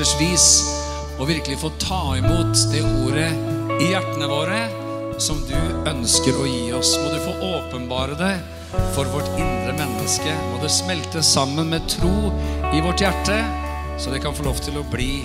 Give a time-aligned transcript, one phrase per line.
[0.00, 0.44] på vis
[1.20, 3.28] og virkelig få ta imot det ordet
[3.82, 4.60] i hjertene våre
[5.20, 5.56] som du
[5.90, 6.94] ønsker å gi oss.
[7.02, 8.32] Må du få åpenbare det
[8.94, 10.32] for vårt indre menneske.
[10.48, 12.32] Må det smelte sammen med tro
[12.72, 13.36] i vårt hjerte,
[14.00, 15.20] så det kan få lov til å bli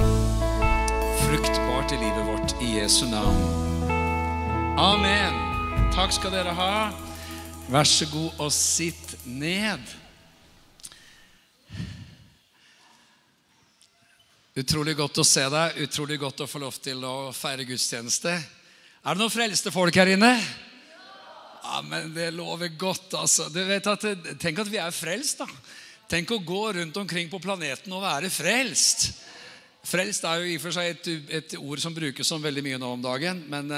[1.24, 3.40] fruktbart i livet vårt i Jesu navn.
[4.76, 5.40] Amen.
[5.96, 6.74] Takk skal dere ha.
[7.72, 9.80] Vær så god og sitt ned.
[14.56, 15.80] Utrolig godt å se deg.
[15.84, 18.32] Utrolig godt å få lov til å feire gudstjeneste.
[18.32, 20.30] Er det noen frelste folk her inne?
[21.60, 23.50] Ja, men Det lover godt, altså.
[23.52, 24.06] Du vet at,
[24.40, 25.50] tenk at vi er frelst, da.
[26.08, 29.10] Tenk å gå rundt omkring på planeten og være frelst.
[29.84, 32.80] Frelst er jo i og for seg et, et ord som brukes som veldig mye
[32.80, 33.42] nå om dagen.
[33.52, 33.74] Men,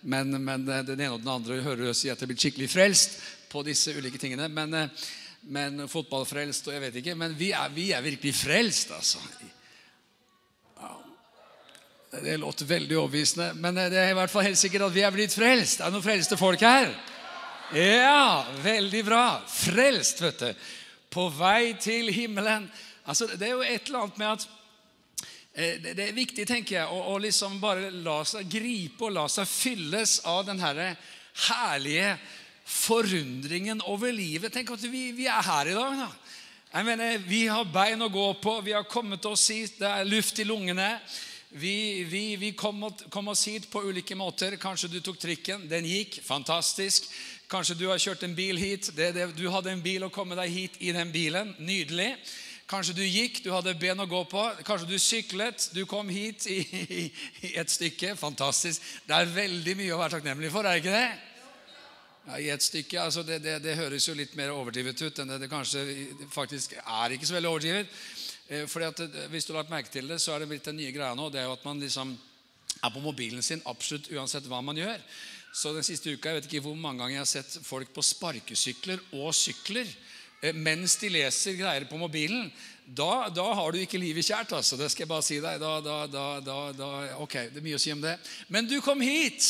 [0.00, 3.18] men, men den ene og den andre hører si at det blir skikkelig frelst
[3.52, 4.48] på disse ulike tingene.
[4.48, 4.88] Men,
[5.52, 7.18] men fotballfrelst og jeg vet ikke.
[7.26, 9.20] Men vi er, vi er virkelig frelst, altså.
[12.22, 15.14] Det låter veldig overbevisende, men det er i hvert fall helt sikkert at vi er
[15.14, 15.80] blitt frelst.
[15.80, 16.92] Er det noen frelste folk her?
[17.74, 19.24] Ja, veldig bra.
[19.50, 20.66] Frelst, vet du.
[21.10, 22.68] På vei til himmelen.
[23.06, 24.46] Altså, Det er jo et eller annet med at
[25.54, 29.48] eh, det er viktig, tenker jeg, å, liksom bare la seg gripe og la seg
[29.50, 30.96] fylles av den her
[31.48, 32.14] herlige
[32.64, 34.52] forundringen over livet.
[34.52, 36.04] Tenk at vi, vi er her i dag.
[36.04, 36.10] da.
[36.74, 40.08] Jeg mener, Vi har bein å gå på, vi har kommet oss hit, det er
[40.08, 40.98] luft i lungene.
[41.56, 44.56] Vi, vi, vi kom, kom, oss hit på ulike måter.
[44.58, 45.68] Kanskje du tok trikken.
[45.70, 46.16] Den gikk.
[46.26, 47.06] Fantastisk.
[47.46, 48.88] Kanskje du har kjørt en bil hit.
[48.96, 51.52] Det, det, du hadde en bil å komme deg hit i den bilen.
[51.62, 52.16] Nydelig.
[52.66, 54.48] Kanskje du gikk, du hadde ben å gå på.
[54.66, 57.06] Kanskje du syklet, du kom hit i, i,
[57.46, 58.16] i et stykke.
[58.18, 58.82] Fantastisk.
[59.06, 61.06] Det er veldig mye å være takknemlig for, er det ikke det?
[62.24, 65.28] Ja, I et stykke, altså det, det, det, høres jo litt mer overdrivet ut enn
[65.28, 65.82] det, det kanskje
[66.32, 67.98] faktisk er ikke så veldig overdrivet.
[68.48, 70.66] Eh, fordi at eh, Hvis du har lagt merke til det, så er det blitt
[70.68, 71.30] den nye greia nå.
[71.32, 72.12] Det er jo at man liksom
[72.84, 75.00] er på mobilen sin absolutt uansett hva man gjør.
[75.54, 78.02] Så den siste uka, Jeg vet ikke hvor mange ganger jeg har sett folk på
[78.02, 79.88] sparkesykler og sykler
[80.42, 82.50] eh, mens de leser greier på mobilen.
[82.84, 84.52] Da, da har du ikke livet kjært.
[84.52, 85.62] altså, Det skal jeg bare si deg.
[85.62, 86.26] Da, da,
[86.76, 86.90] da,
[87.24, 88.18] ok, Det er mye å si om det.
[88.48, 89.46] Men du kom hit.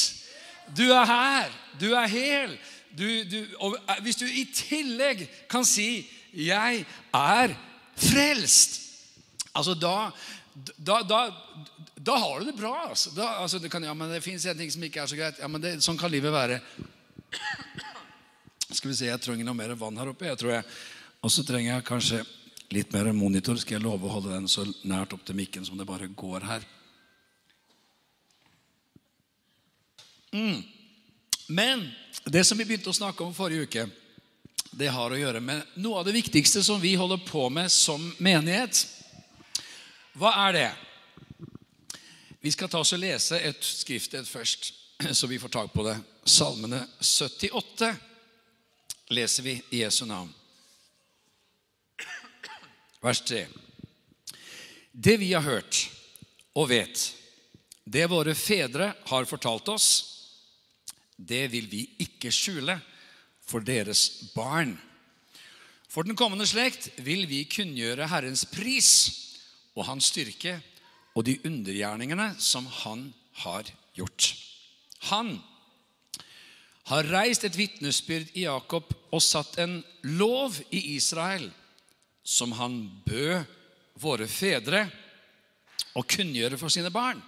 [0.77, 1.51] Du er her.
[1.81, 2.55] Du er hel.
[2.95, 3.75] Du, du, og
[4.07, 7.57] hvis du i tillegg kan si 'Jeg er
[7.99, 8.84] frelst',
[9.55, 10.11] Altså, da,
[10.77, 11.21] da, da,
[11.95, 12.89] da har du det bra.
[12.89, 13.13] Altså.
[13.23, 15.39] Altså, det, kan, ja, men det fins en ting som ikke er så greit.
[15.39, 16.61] Ja, men det, Sånn kan livet være.
[18.75, 20.27] Skal vi se, Jeg trenger noe mer vann her oppe.
[20.27, 20.67] jeg tror jeg.
[21.23, 22.23] Og så trenger jeg kanskje
[22.75, 23.59] litt mer monitor.
[23.61, 26.49] Skal jeg love å holde den så nært opp til mikken som det bare går
[26.49, 26.67] her.
[30.35, 30.65] Mm.
[31.47, 31.87] Men
[32.27, 33.87] det som vi begynte å snakke om forrige uke,
[34.75, 38.03] det har å gjøre med noe av det viktigste som vi holder på med som
[38.19, 38.81] menighet.
[40.15, 40.71] Hva er det?
[42.45, 44.71] Vi skal ta oss og lese et skriftsted først,
[45.19, 45.97] så vi får tak på det.
[46.25, 47.91] Salmene 78
[49.11, 50.31] leser vi i Jesu navn.
[53.03, 53.43] Vers 3.
[54.93, 55.83] Det vi har hørt
[56.55, 57.09] og vet,
[57.85, 59.89] det våre fedre har fortalt oss,
[61.17, 62.79] det vil vi ikke skjule
[63.45, 64.77] for deres barn.
[65.91, 69.24] For den kommende slekt vil vi kunngjøre Herrens pris
[69.75, 70.59] og hans styrke
[71.15, 73.09] og de undergjerningene som han
[73.45, 74.33] har gjort.
[75.11, 75.37] Han
[76.91, 79.79] har reist et vitnesbyrd i Jakob og satt en
[80.19, 81.47] lov i Israel
[82.25, 83.45] som han bød
[84.01, 84.87] våre fedre
[85.95, 87.21] å kunngjøre for sine barn.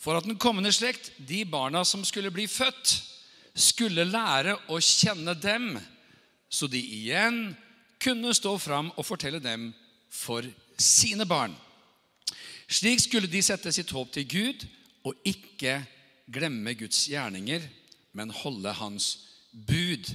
[0.00, 2.94] For at den kommende slekt, de barna som skulle bli født,
[3.54, 5.74] skulle lære å kjenne dem,
[6.48, 7.50] så de igjen
[8.00, 9.70] kunne stå fram og fortelle dem
[10.10, 10.46] for
[10.80, 11.54] sine barn.
[12.70, 14.66] Slik skulle de sette sitt håp til Gud
[15.04, 15.80] og ikke
[16.30, 17.64] glemme Guds gjerninger,
[18.12, 19.18] men holde Hans
[19.66, 20.12] bud.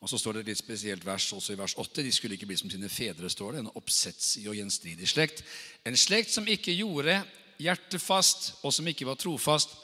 [0.00, 2.02] Og Så står det et litt spesielt vers også i vers 8.
[2.02, 3.60] De skulle ikke bli som sine fedre, står det.
[3.64, 5.42] En oppsetsig og gjenstridig slekt.
[5.86, 7.22] En slekt som ikke gjorde
[7.58, 9.74] hjertet fast, og som ikke var trofast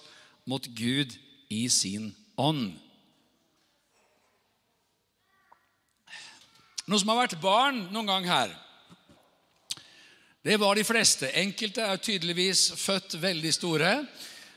[0.46, 1.16] mot Gud
[1.50, 2.76] i sin ånd.
[6.84, 8.52] Noen som har vært barn noen gang her?
[10.44, 11.30] Det var de fleste.
[11.40, 13.92] Enkelte er tydeligvis født veldig store.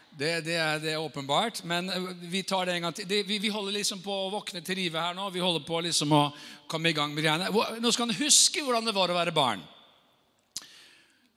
[0.09, 1.61] Det, det, er, det, er, åpenbart.
[1.63, 3.07] Men eh, vi tar det en gang til.
[3.07, 5.29] Det, vi, vi, holder liksom på å våkne til live her nå.
[5.31, 6.25] Vi holder på liksom å
[6.67, 7.47] komme i gang med greiene.
[7.79, 9.63] Nå skal han huske hvordan det var å være barn.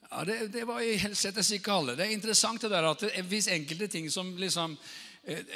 [0.08, 1.94] Ja, det, det var i helsetes ikke alle.
[1.94, 4.74] Det er interessant det der at det fins enkelte ting som liksom
[5.30, 5.46] eh,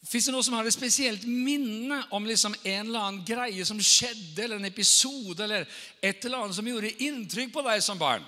[0.00, 3.80] Fins det noen som har et spesielt minne om liksom en eller annen greie som
[3.84, 5.66] skjedde, eller en episode, eller
[6.00, 8.24] et eller annet som gjorde inntrykk på deg som barn?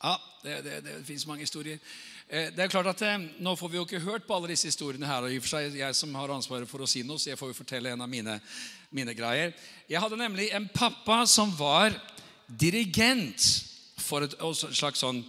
[0.00, 1.78] Ja, det, det, det fins mange historier.
[2.26, 4.66] Eh, det er klart at eh, Nå får vi jo ikke hørt på alle disse
[4.70, 5.26] historiene her.
[5.26, 7.38] og i og for seg Jeg som har ansvaret for å si noe, så jeg
[7.38, 8.40] får jo fortelle en av mine,
[8.90, 9.54] mine greier.
[9.90, 11.94] Jeg hadde nemlig en pappa som var
[12.46, 13.46] dirigent
[13.98, 15.22] for et, et slags sånn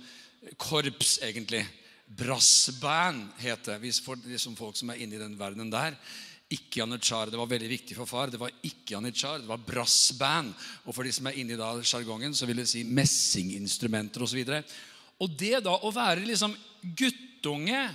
[0.57, 1.61] korps, egentlig.
[2.17, 3.79] Brassband het det.
[3.83, 5.95] Hvis for liksom folk som er inne i den verdenen der.
[6.51, 7.31] Ikke janitsjar.
[7.31, 8.31] Det var veldig viktig for far.
[8.31, 10.51] Det var ikke janitsjar, det var brassband.
[10.83, 14.41] Og for de som er inne i sjargongen, så vil det si messinginstrumenter osv.
[14.43, 16.55] Og, så og det da å være liksom
[16.97, 17.85] guttunge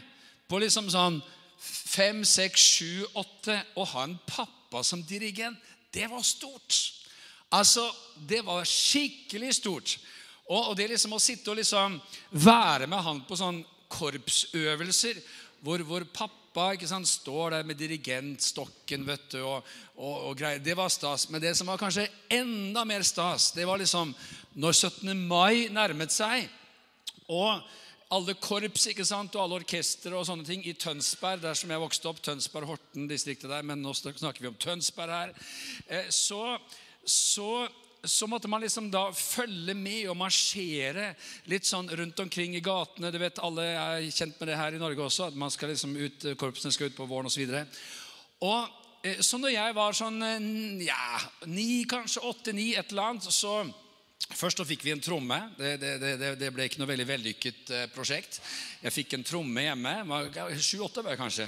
[0.49, 1.21] på liksom sånn
[1.59, 5.59] fem, seks, sju, åtte og ha en pappa som dirigent,
[5.93, 6.77] det var stort.
[7.51, 7.85] Altså,
[8.29, 9.97] det var skikkelig stort.
[10.47, 11.97] Og, og det liksom å sitte og liksom
[12.31, 15.21] være med han på sånn korpsøvelser
[15.67, 19.65] hvor, hvor pappa sant, står der med dirigentstokken vet du, og,
[19.97, 20.63] og, og, greier.
[20.63, 21.29] Det var stas.
[21.29, 24.15] Men det som var kanskje enda mer stas, det var liksom
[24.57, 25.27] når 17.
[25.29, 26.47] mai nærmet seg,
[27.29, 27.61] og
[28.15, 31.83] alle korps ikke sant, og alle orkestre og sånne ting i Tønsberg, der som jeg
[31.83, 35.35] vokste opp, Tønsberg-Horten-distriktet der, men nå snakker vi om Tønsberg her,
[35.91, 36.57] eh, så,
[37.05, 37.67] så
[38.05, 41.13] så måtte man liksom da følge med og marsjere
[41.51, 43.13] litt sånn rundt omkring i gatene.
[43.13, 45.97] Du vet, Alle er kjent med det her i Norge også, at man skal liksom
[45.97, 47.57] ut, korpsene skal ut på våren osv.
[48.47, 48.85] Og
[49.23, 50.47] så når jeg var sånn eh,
[50.89, 51.19] ja,
[51.51, 53.65] ni, kanskje åtte-ni, et eller annet, så
[54.17, 55.37] Først så fikk vi en tromme.
[55.59, 58.41] Det, det, det, det, ble ikke noe veldig vellykket eh, prosjekt.
[58.81, 59.93] Jeg fikk en tromme hjemme.
[60.57, 61.47] Sju-åtte var jeg kanskje.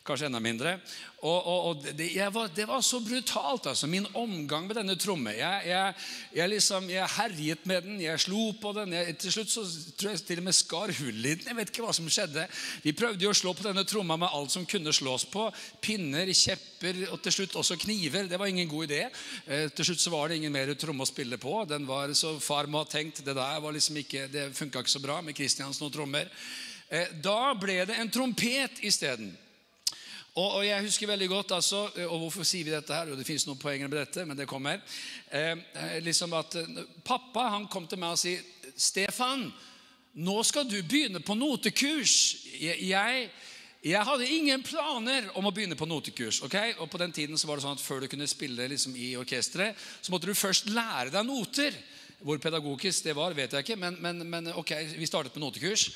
[0.00, 0.78] Kanskje enda mindre.
[1.20, 3.84] Og, og, og det, var, det, var, så brutalt, altså.
[3.86, 5.34] Min omgang med denne tromme.
[5.36, 5.94] Jeg, jeg,
[6.38, 8.94] jeg, liksom, jeg herjet med den, jeg slo på den.
[9.20, 9.64] til slutt så
[10.00, 11.50] tror jeg til og med skar hull i den.
[11.50, 12.46] Jeg vet ikke hva som skjedde.
[12.80, 15.44] Vi prøvde jo å slå på denne tromma med alt som kunne slås på.
[15.84, 18.24] Pinner, kjepper og til slutt også kniver.
[18.30, 19.02] Det var ingen god idé.
[19.44, 21.58] Eh, til slutt så var det ingen mer tromme å spille på.
[21.68, 24.96] Den var så Far må ha tenkt det der var liksom ikke, det funka ikke
[24.96, 26.32] så bra med Kristiansen og trommer.
[26.88, 29.34] Eh, da ble det en trompet isteden.
[30.34, 33.10] Og, og, jeg husker veldig godt altså, Og hvorfor sier vi dette her?
[33.10, 34.78] Jo, det fins noen poenger med dette, men det kommer.
[35.26, 38.42] Eh, eh liksom at eh, Pappa han kom til meg og sier,
[38.76, 39.48] 'Stefan,
[40.14, 43.30] nå skal du begynne på notekurs.' Jeg,
[43.82, 46.42] jeg, hadde ingen planer om å begynne på notekurs.
[46.42, 46.56] ok?
[46.78, 49.16] Og på den tiden så var det sånn at Før du kunne spille liksom i
[49.16, 51.74] orkesteret, så måtte du først lære deg noter.
[52.20, 55.86] Hvor pedagogisk det var, vet jeg ikke, men, men, men ok, vi startet med notekurs.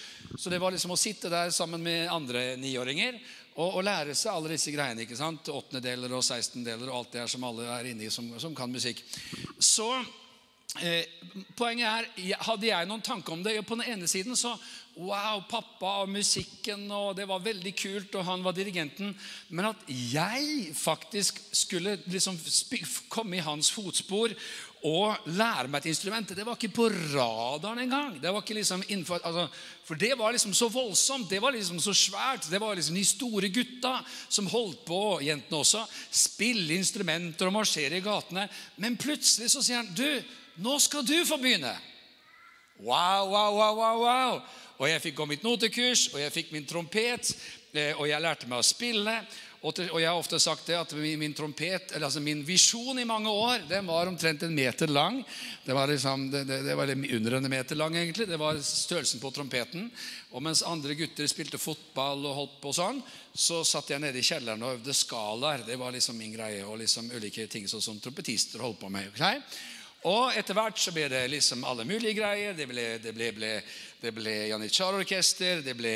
[0.41, 3.21] Så det var liksom å sitte der sammen med andre niåringer
[3.55, 5.05] og, og, lære seg alle disse greiene.
[5.05, 5.49] ikke sant?
[5.49, 8.73] Åttendedeler og sekstendeler og alt det her som alle er inne i som, som kan
[8.73, 9.03] musikk.
[9.63, 9.89] Så
[10.83, 11.05] eh,
[11.57, 13.61] poenget er Hadde jeg noen tanke om det?
[13.67, 14.57] På den ene siden så
[14.95, 19.09] Wow, pappa og musikken, og det var veldig kult, og han var dirigenten.
[19.51, 22.39] Men at jeg faktisk skulle liksom
[23.11, 24.31] komme i hans fotspor
[24.85, 26.35] å lære meg et instrument.
[26.37, 28.19] Det var ikke på radaren engang.
[28.21, 29.47] Det var ikke liksom innenfor, altså,
[29.87, 32.51] for det var liksom så voldsomt, det var liksom så svært.
[32.53, 33.95] Det var liksom de store gutta
[34.29, 38.45] som holdt på, jentene også, spille instrumenter og marsjere i gatene.
[38.77, 40.23] Men plutselig så sier han, 'Du,
[40.61, 41.79] nå skal du få begynne'.
[42.79, 44.43] Wow, wow, wow, wow, wow.
[44.83, 47.31] Og jeg fikk gå mitt notekurs, og jeg fikk min trompet,
[47.73, 49.15] eh, og jeg lærte meg å spille.
[49.65, 53.07] Og, og, jeg har ofte sagt det at min, min trompet, altså min visjon i
[53.09, 55.23] mange år den var omtrent en meter lang.
[55.65, 58.29] Det var, liksom, det, det, det var under en meter lang, egentlig.
[58.29, 59.87] Det var størrelsen på trompeten.
[60.37, 63.01] Og mens andre gutter spilte fotball og holdt på sånn,
[63.33, 65.65] så satt jeg nede i kjelleren og øvde skalaer.
[65.65, 66.61] Det var liksom min greie.
[66.69, 69.15] Og liksom ulike ting sånn som trompetister holdt på med.
[69.15, 69.41] Okay?
[70.05, 72.53] Og etter hvert så ble det liksom alle mulige greier.
[72.53, 73.53] Det ble, det ble, ble,
[74.05, 75.93] det ble janitsjarorkester, det ble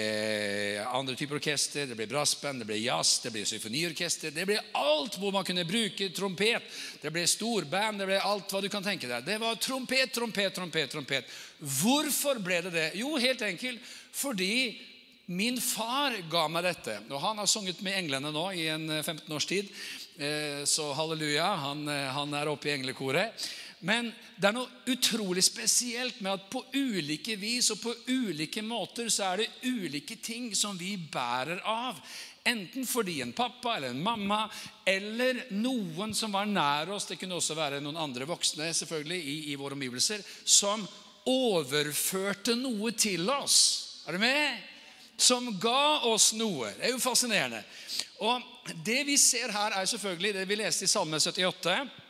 [0.89, 4.33] andre typer orkester, det ble brassband, det ble jazz, det ble symfoniorkester.
[4.33, 6.65] Det ble alt hvor man kunne bruke trompet.
[7.03, 9.27] Det ble storband, det ble alt hva du kan tenke deg.
[9.27, 10.91] Det var trompet, trompet, trompet.
[10.95, 11.39] trompet.
[11.83, 12.89] Hvorfor ble det det?
[13.03, 14.79] Jo, helt enkelt fordi
[15.29, 16.95] min far ga meg dette.
[17.13, 19.69] Og han har sunget med englene nå i en 15 års tid.
[20.17, 23.51] Eh, så halleluja, han, eh, han er oppe i englekoret.
[23.81, 29.11] Men det er noe utrolig spesielt med at på ulike vis og på ulike måter
[29.13, 32.01] så er det ulike ting som vi bærer av.
[32.49, 34.47] Enten fordi en pappa eller en mamma
[34.87, 39.37] eller noen som var nær oss, det kunne også være noen andre voksne selvfølgelig i,
[39.53, 40.87] i våre omgivelser, som
[41.29, 43.59] overførte noe til oss.
[44.09, 44.67] Er du med?
[45.19, 46.73] Som ga oss noe.
[46.79, 47.63] Det er jo fascinerende.
[48.25, 48.43] Og
[48.85, 52.08] Det vi ser her, er selvfølgelig det vi leste i Salme 78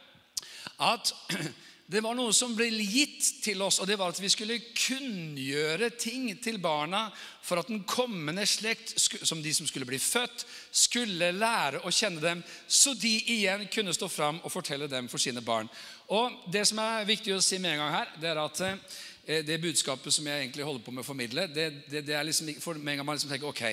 [0.79, 1.13] at
[1.93, 5.89] det var noe som ble gitt til oss, og det var at vi skulle kunngjøre
[5.97, 7.07] ting til barna
[7.41, 12.21] for at den kommende slekt, som de som skulle bli født, skulle lære å kjenne
[12.21, 15.71] dem, så de igjen kunne stå fram og fortelle dem for sine barn.
[16.13, 19.43] Og Det som er viktig å si med en gang her, det er at eh,
[19.49, 22.53] det budskapet som jeg egentlig holder på med å formidle, det, det, det er liksom
[22.61, 23.65] for med en gang man liksom tenker ok,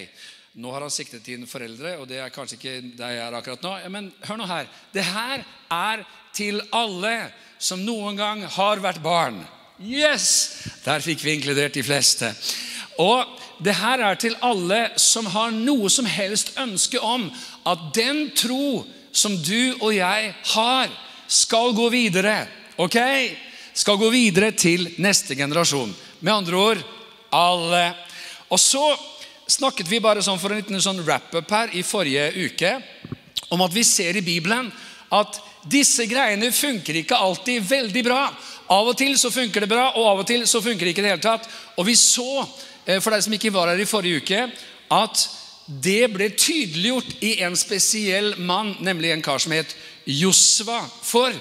[0.55, 3.65] nå har han siktet inn foreldre, og det er kanskje ikke der jeg er akkurat
[3.65, 3.73] nå.
[3.83, 4.69] Ja, men hør nå her.
[4.95, 7.15] Det her er til alle
[7.59, 9.39] som noen gang har vært barn.
[9.79, 10.27] Yes!
[10.85, 12.31] Der fikk vi inkludert de fleste.
[13.01, 13.27] Og
[13.63, 17.27] det her er til alle som har noe som helst ønske om
[17.67, 20.91] at den tro som du og jeg har,
[21.27, 22.45] skal gå videre.
[22.77, 22.99] Ok?
[23.73, 25.93] Skal gå videre til neste generasjon.
[26.19, 26.83] Med andre ord
[27.35, 27.85] alle.
[28.51, 28.83] Og så
[29.47, 32.75] snakket vi bare sånn for en liten sånn wrap-up her i forrige uke
[33.53, 34.71] om at vi ser i Bibelen
[35.15, 38.21] at disse greiene funker ikke alltid veldig bra.
[38.73, 41.03] Av og til så funker det bra, og av og til så funker det ikke
[41.03, 41.49] i det hele tatt.
[41.77, 42.45] Og vi så,
[42.85, 44.45] eh, for deg som ikke var her i forrige uke,
[44.91, 45.27] at
[45.65, 50.83] det ble tydeliggjort i en spesiell mann, nemlig en kar som het Josva.
[51.01, 51.33] For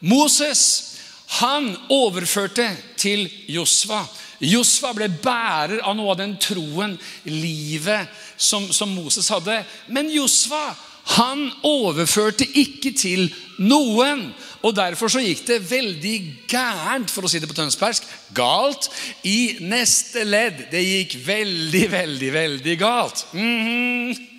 [0.00, 0.94] Moses,
[1.40, 4.04] han overførte til Josva.
[4.44, 9.62] Josva ble bærer av noe av den troen, livet, som, som Moses hadde.
[9.88, 14.30] Men Josva han overførte ikke til noen.
[14.64, 16.14] Og Derfor så gikk det veldig
[16.48, 18.06] gærent, for å si det på tønsbergsk,
[18.36, 18.88] galt
[19.28, 20.64] i neste ledd.
[20.72, 23.26] Det gikk veldig, veldig, veldig galt.
[23.32, 24.30] Mm -hmm.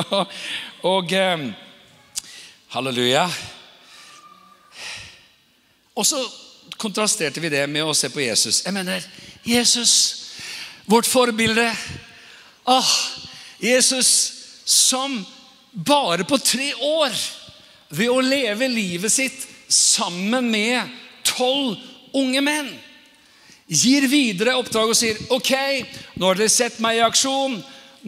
[0.94, 1.52] og um,
[2.68, 3.30] halleluja.
[5.94, 6.20] Og så
[6.76, 8.62] kontrasterte vi det med å se på Jesus.
[8.64, 9.02] Jeg mener,
[9.44, 9.92] Jesus,
[10.86, 11.70] vårt forbilde.
[12.66, 12.92] Åh,
[13.60, 14.32] Jesus
[14.64, 15.26] som
[15.72, 17.14] bare på tre år
[17.88, 20.88] ved å leve livet sitt sammen med
[21.26, 21.76] tolv
[22.16, 22.70] unge menn.
[23.70, 25.52] Gir videre oppdrag og sier ok,
[26.18, 27.60] nå har dere sett meg i aksjon.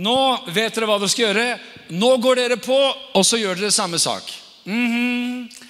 [0.03, 0.19] Nå
[0.51, 1.59] vet dere hva dere skal gjøre.
[1.95, 2.79] Nå går dere på,
[3.15, 4.33] og så gjør dere samme sak.
[4.65, 5.63] Mm -hmm.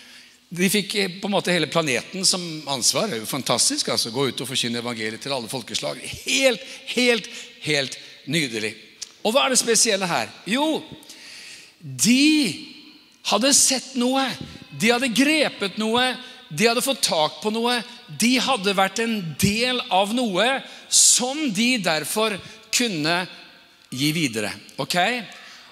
[0.49, 3.09] De fikk eh, på en måte hele planeten som ansvar.
[3.09, 3.89] Det er jo fantastisk.
[3.89, 5.97] altså Gå ut og forkynne evangeliet til alle folkeslag.
[6.27, 7.29] Helt, helt,
[7.61, 8.75] helt nydelig.
[9.25, 10.29] Og hva er det spesielle her?
[10.45, 10.83] Jo,
[11.83, 12.55] de
[13.27, 14.25] hadde sett noe,
[14.79, 16.05] de hadde grepet noe,
[16.53, 17.79] de hadde fått tak på noe.
[18.21, 20.47] De hadde vært en del av noe
[20.93, 22.37] som de derfor
[22.73, 23.23] kunne
[23.93, 24.53] gi videre.
[24.81, 24.99] Ok?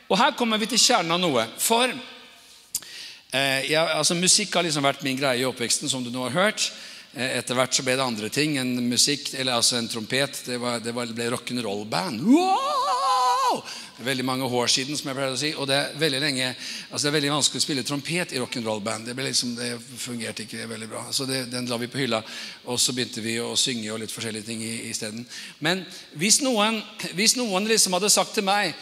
[0.09, 1.45] Og Her kommer vi til kjernen av noe.
[1.61, 6.25] For eh, ja, altså, musikk har liksom vært min greie i oppveksten, som du nå
[6.29, 6.71] har hørt.
[7.15, 10.45] Eh, etter hvert så ble det andre ting enn musikk, eller altså en trompet.
[10.47, 12.23] Det, var, det ble rock'n'roll-band.
[12.29, 13.65] Wow!
[14.01, 15.51] veldig mange år siden, som jeg pleier å si.
[15.59, 16.53] Og det er veldig lenge,
[16.89, 19.11] altså det er veldig vanskelig å spille trompet i rock'n'roll-band.
[19.11, 21.03] Det, liksom, det, fungerte ikke veldig bra.
[21.13, 22.23] Så det, den la vi på hylla,
[22.65, 25.27] og så begynte vi å synge og litt forskjellige ting isteden.
[25.61, 25.85] Men
[26.21, 26.81] hvis noen,
[27.19, 28.73] hvis noen liksom hadde sagt til meg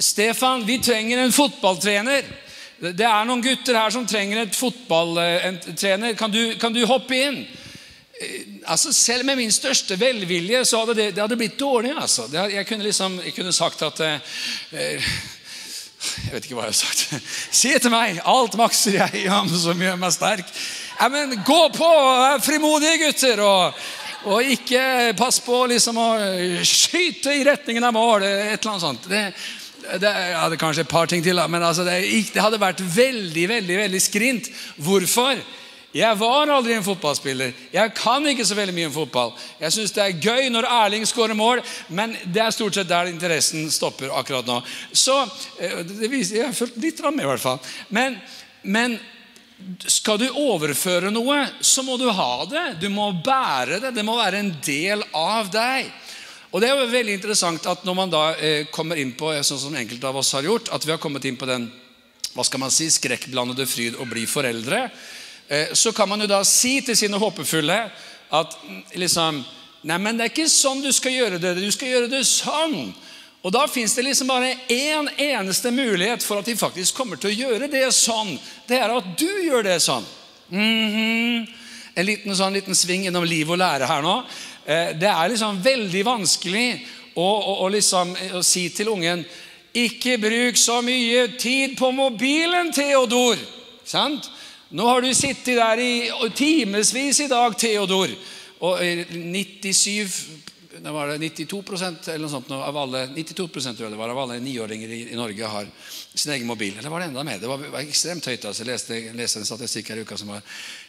[0.00, 2.24] Stefan, vi trenger en fotballtrener.
[2.76, 6.16] Det er noen gutter her som trenger et fotballtrener.
[6.18, 7.38] Kan du, kan du hoppe inn?
[8.20, 11.94] Eh, altså Selv med min største velvilje så hadde det, det hadde blitt dårlig.
[11.96, 12.26] altså.
[12.28, 14.36] Det, jeg, kunne liksom, jeg kunne sagt at eh,
[14.72, 15.10] eh,
[16.06, 17.28] Jeg vet ikke hva jeg har sagt.
[17.62, 18.20] Si til meg!
[18.28, 20.56] Alt makser jeg i ham som gjør meg sterk.
[21.00, 21.92] Ja, men Gå på!
[22.20, 23.40] Vær frimodige, gutter!
[23.40, 23.86] Og,
[24.36, 26.10] og ikke pass på liksom å
[26.60, 28.26] skyte i retningen av mål.
[28.26, 29.08] Et eller annet sånt.
[29.08, 29.30] Det,
[30.00, 32.00] det, jeg hadde kanskje et par ting til, men altså, det,
[32.34, 34.50] det hadde vært veldig, veldig, veldig skrint.
[34.76, 35.40] Hvorfor?
[35.96, 37.54] Jeg var aldri en fotballspiller.
[37.72, 39.30] Jeg kan ikke så veldig mye om fotball.
[39.62, 43.08] Jeg syns det er gøy når Erling skårer mål, men det er stort sett der
[43.08, 44.58] interessen stopper akkurat nå.
[44.92, 45.16] Så
[45.56, 47.62] eh, det viser, Jeg har fulgt litt med, i hvert fall.
[47.88, 48.18] Men,
[48.62, 48.98] men
[49.88, 52.66] skal du overføre noe, så må du ha det.
[52.82, 53.94] Du må bære det.
[53.96, 55.88] Det må være en del av deg.
[56.56, 59.58] Og Det er jo veldig interessant at når man da eh, kommer inn på sånn
[59.60, 61.66] som enkelte av oss har gjort, at vi har kommet inn på den
[62.32, 64.86] hva skal man si, skrekkblandede fryd å bli foreldre.
[65.52, 67.76] Eh, så kan man jo da si til sine håpefulle
[68.40, 69.42] at mm, liksom
[69.86, 71.52] Nei, men det er ikke sånn du skal gjøre det.
[71.60, 72.88] Du skal gjøre det sånn.
[73.44, 77.20] Og da fins det liksom bare én en eneste mulighet for at de faktisk kommer
[77.20, 78.32] til å gjøre det sånn.
[78.66, 80.08] Det er at du gjør det sånn.
[80.48, 81.46] Mm -hmm.
[81.94, 84.24] En liten, sånn, liten sving gjennom liv og lære her nå.
[84.66, 86.68] Eh, det er liksom veldig vanskelig
[87.14, 89.22] å, å, å, liksom, å si til ungen
[89.76, 93.38] Ikke bruk så mye tid på mobilen, Theodor.
[93.84, 94.30] Sant?
[94.74, 98.10] Nå har du sittet der i timevis i dag, Theodor.
[98.64, 98.80] Og
[99.12, 104.12] 97 det var det 92% eller noe sånt av alle 92 tror jeg det var,
[104.12, 105.68] av alle niåringer i, i, Norge har
[106.14, 106.76] sin egen mobil.
[106.78, 107.40] Eller var det enda mer?
[107.40, 108.44] Det var, var ekstremt høyt.
[108.44, 110.44] altså Jeg leste, leste en statistikk her i uka som var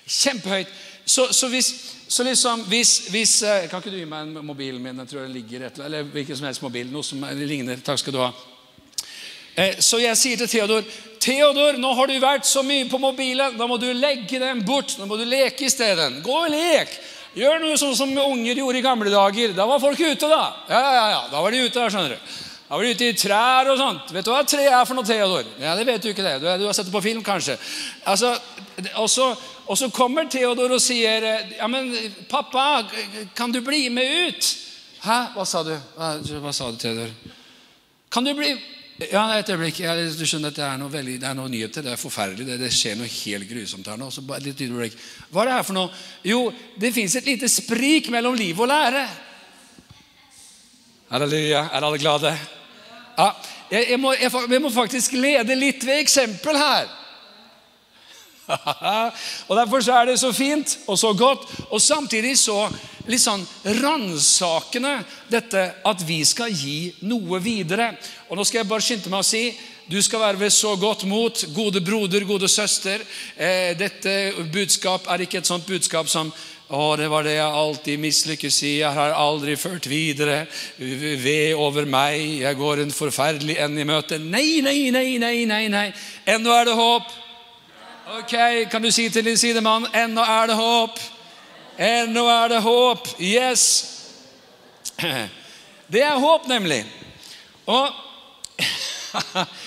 [0.05, 0.73] kjempehøyt.
[1.07, 1.71] Så, så, hvis,
[2.11, 4.97] så liksom, hvis, hvis, eh, Kan ikke du gi meg en mobilen min?
[5.05, 6.89] Jeg tror det ligger et, eller hvilken som helst mobil.
[6.91, 7.79] Noe som ligner.
[7.79, 8.31] Takk skal du ha.
[9.55, 10.83] Eh, så jeg sier til Theodor
[11.23, 13.55] Theodor, nå har du vært så mye på mobilen.
[13.57, 14.97] Da må du legge den bort.
[14.99, 16.11] Nå må du leke i stedet.
[16.23, 16.91] Gå og lek.
[17.37, 19.55] Gjør noe sånn som unger gjorde i gamle dager.
[19.57, 20.43] Da var folk ute, da.
[20.69, 22.35] Ja, ja, ja, Da var de ute her, skjønner du.
[22.67, 24.13] Da var de ute i trær og sånt.
[24.15, 25.45] Vet du hva tre er for noe, Theodor?
[25.61, 26.23] Ja, Det vet du ikke.
[26.23, 26.37] det.
[26.43, 27.57] Du, har sett det på film, kanskje.
[28.05, 28.33] Altså,
[28.95, 29.29] og, så,
[29.67, 31.25] og så kommer Theodor og sier
[31.57, 31.91] Ja, men
[32.29, 32.87] pappa,
[33.35, 34.49] kan du bli med ut?
[35.03, 35.19] Hæ?
[35.35, 35.75] Hva sa du?
[35.95, 37.13] Hva, hva sa du, Theodor?
[38.11, 38.55] Kan du bli
[38.97, 39.79] ja, et øyeblikk.
[39.83, 41.85] Ja, du skjønner at Det er noe, veldig, det er noe nyheter.
[41.85, 42.47] Det er forferdelig.
[42.47, 44.09] Det, det, skjer noe helt grusomt her nå.
[44.11, 44.97] Så bare litt øyeblikk.
[45.29, 45.91] Hva er det her for noe?
[46.25, 46.39] Jo,
[46.81, 49.03] det fins et lite sprik mellom liv og lære.
[51.11, 51.67] Halleluja.
[51.69, 52.33] Er alle glade?
[53.17, 53.29] Ja,
[53.69, 56.89] jeg, jeg, må, jeg, jeg må faktisk lede litt ved eksempel her.
[59.47, 62.65] og Derfor så er det så fint og så godt, og samtidig så
[63.07, 63.45] litt sånn
[63.79, 64.97] ransakende
[65.31, 67.93] dette at vi skal gi noe videre.
[68.27, 69.47] Og Nå skal jeg bare skynde meg å si
[69.87, 72.99] du skal være ved så godt mot, gode broder, gode søster.
[73.39, 76.27] Eh, dette budskap er ikke et sånt budskap som
[76.67, 78.73] å, det var det jeg alltid mislykkes i.
[78.81, 80.41] Jeg har aldri ført videre.
[80.75, 82.41] Ved over meg.
[82.41, 84.19] Jeg går en forferdelig ende i møte.
[84.19, 85.63] Nei, nei, nei, nei, nei.
[85.71, 85.85] nei.
[86.27, 87.15] Ennå er det håp.
[88.09, 88.33] Ok,
[88.71, 90.99] Kan du si til din sidemann ennå er det håp?
[91.77, 93.07] Ennå er det håp.
[93.19, 93.63] Yes.
[95.91, 96.85] Det er håp, nemlig.
[97.65, 97.89] Og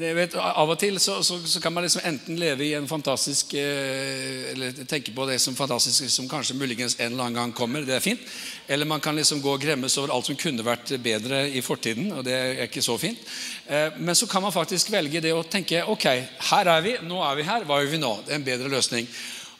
[0.00, 3.54] vet, Av og til så, så, så, kan man liksom enten leve i en fantastisk
[3.58, 7.84] eh, Eller tenke på det som fantastisk som kanskje muligens en eller annen gang kommer.
[7.86, 8.22] Det er fint.
[8.68, 12.12] Eller man kan liksom gå og gremmes over alt som kunne vært bedre i fortiden.
[12.12, 13.20] og det er ikke så fint.
[13.66, 16.08] Eh, men så kan man faktisk velge det å tenke ok,
[16.50, 17.68] her er vi, nå er vi her.
[17.68, 18.16] Hva gjør vi nå?
[18.26, 19.08] Det er en bedre løsning.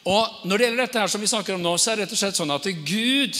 [0.05, 2.15] Og Når det gjelder dette her som vi snakker om nå, så er det rett
[2.15, 3.37] og slett sånn at Gud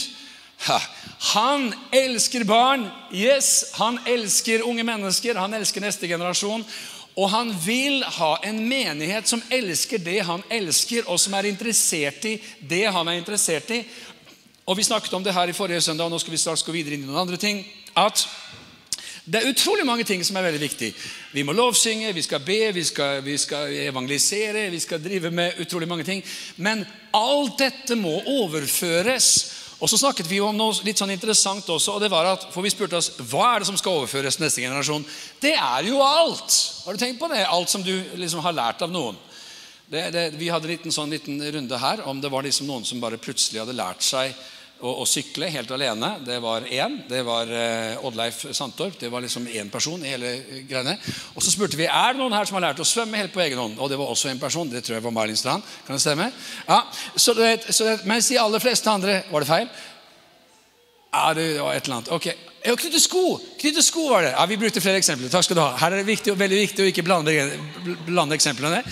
[1.32, 2.86] han elsker barn.
[3.10, 5.38] Yes, han elsker unge mennesker.
[5.38, 6.62] Han elsker neste generasjon.
[7.16, 12.24] Og han vil ha en menighet som elsker det han elsker, og som er interessert
[12.24, 13.82] i det han er interessert i.
[14.66, 16.72] Og Vi snakket om det her i forrige søndag, og nå skal vi straks gå
[16.72, 17.64] videre inn i noen andre ting.
[17.98, 18.24] At
[19.24, 20.88] det er utrolig mange ting som er veldig viktig.
[21.32, 25.60] Vi må lovsynge, vi skal be, vi skal, vi skal, evangelisere, vi skal drive med
[25.62, 26.24] utrolig mange ting.
[26.56, 26.82] Men
[27.14, 29.28] alt dette må overføres.
[29.82, 32.62] Og så snakket vi om noe litt sånn interessant også, og det var at, for
[32.62, 35.02] vi spurte oss hva er det som skal overføres til neste generasjon.
[35.42, 36.54] Det er jo alt!
[36.84, 37.42] Har du tenkt på det?
[37.50, 39.18] Alt som du liksom har lært av noen.
[39.90, 42.86] Det, det, vi hadde en liten, sånn, liten runde her om det var liksom noen
[42.86, 44.30] som bare plutselig hadde lært seg
[44.82, 46.10] å, å sykle helt alene.
[46.26, 46.98] Det var én.
[47.08, 48.98] Det var eh, Oddleif Sandtorp.
[48.98, 50.34] Det var liksom én person i hele
[50.68, 50.96] greiene.
[51.36, 53.44] Og så spurte vi er det noen her som har lært å svømme helt på
[53.44, 53.78] egen hånd.
[53.78, 54.70] Og det var også en person.
[54.70, 55.66] Det tror jeg var Marlin Strand.
[55.86, 56.30] Kan det stemme?
[56.66, 56.82] Ja,
[57.14, 59.68] så det, så det, Mens de aller fleste andre Var det feil?
[61.12, 62.10] Ja, det var et eller annet.
[62.16, 63.40] Ok, Ja, knytte sko!
[63.58, 64.30] Knytte sko var det.
[64.36, 65.30] Ja, Vi brukte flere eksempler.
[65.32, 65.72] Takk skal du ha.
[65.80, 67.34] Her er det viktig, veldig viktig å ikke blande,
[68.06, 68.84] blande eksemplene.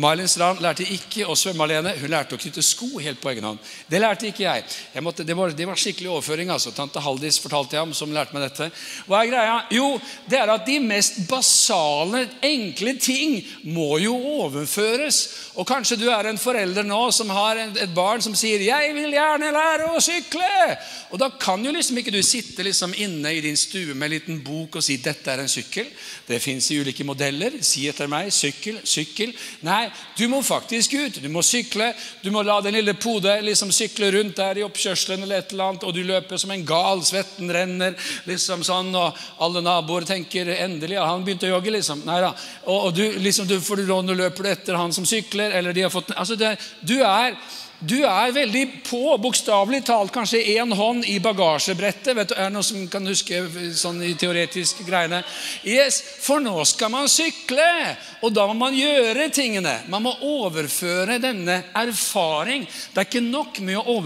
[0.00, 1.92] Malin Strand lærte ikke å svømme alene.
[2.00, 3.58] Hun lærte å knytte sko helt på egen hånd.
[3.90, 4.64] Det lærte ikke jeg.
[4.94, 6.52] jeg måtte, det, var, det, var, skikkelig overføring.
[6.54, 6.72] altså.
[6.72, 8.70] Tante Haldis fortalte jeg om, som lærte meg dette.
[9.04, 9.58] Hva er greia?
[9.74, 9.88] Jo,
[10.30, 13.36] det er at de mest basale, enkle ting
[13.68, 15.20] må jo overføres.
[15.60, 19.12] Og kanskje du er en forelder nå som har et barn som sier 'Jeg vil
[19.12, 20.76] gjerne lære å sykle'.
[21.12, 24.16] Og da kan jo liksom ikke du sitte liksom inne i din stue med en
[24.16, 25.92] liten bok og si 'dette er en sykkel'.
[26.28, 27.60] Det fins i ulike modeller.
[27.60, 29.34] Si etter meg 'sykkel', 'sykkel'.
[29.62, 29.81] Nei,
[30.18, 31.20] du må faktisk ut.
[31.22, 31.92] Du må sykle.
[32.22, 35.72] Du må la den lille pode liksom sykle rundt der i oppkjørselen eller et eller
[35.72, 37.02] annet, og du løper som en gal.
[37.06, 37.96] Svetten renner
[38.28, 42.04] liksom sånn, og alle naboer tenker 'endelig ja, han begynte å jogge', liksom.
[42.06, 42.32] Nei da.
[42.66, 45.82] Og, og du, liksom, du, for du løper du etter han som sykler, eller de
[45.86, 47.36] har fått Altså, det, du er
[47.82, 52.14] du er veldig på, bokstavelig talt kanskje én hånd i bagasjebrettet.
[52.14, 53.40] Vet du, er det noe som kan huske
[53.74, 55.22] sånn i teoretiske greiene?
[55.66, 59.74] Yes, For nå skal man sykle, og da må man gjøre tingene.
[59.90, 62.68] Man må overføre denne erfaring.
[62.94, 63.98] Det er ikke nok med å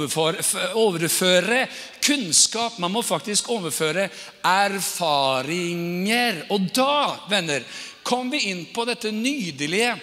[0.87, 1.67] overføre
[2.01, 2.81] kunnskap.
[2.81, 4.09] Man må faktisk overføre
[4.41, 6.47] erfaringer.
[6.49, 7.61] Og da, venner,
[8.07, 9.99] kom vi inn på dette nydelige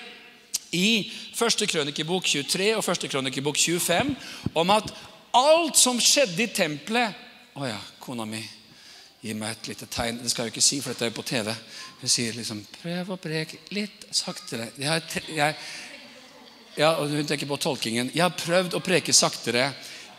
[0.73, 1.11] i
[1.43, 4.13] første krønikebok 23 og første krønikebok 25
[4.55, 4.91] om at
[5.35, 7.21] alt som skjedde i tempelet
[7.53, 8.39] Å ja, kona mi
[9.21, 10.17] gir meg et lite tegn.
[10.23, 11.51] Det skal jeg jo ikke si, for dette er jo på TV.
[12.01, 14.71] Hun sier liksom 'Prøv å preke litt saktere'.
[14.81, 15.55] Jeg, jeg,
[16.77, 18.09] ja, og Hun tenker på tolkingen.
[18.09, 19.69] Jeg har prøvd å preke saktere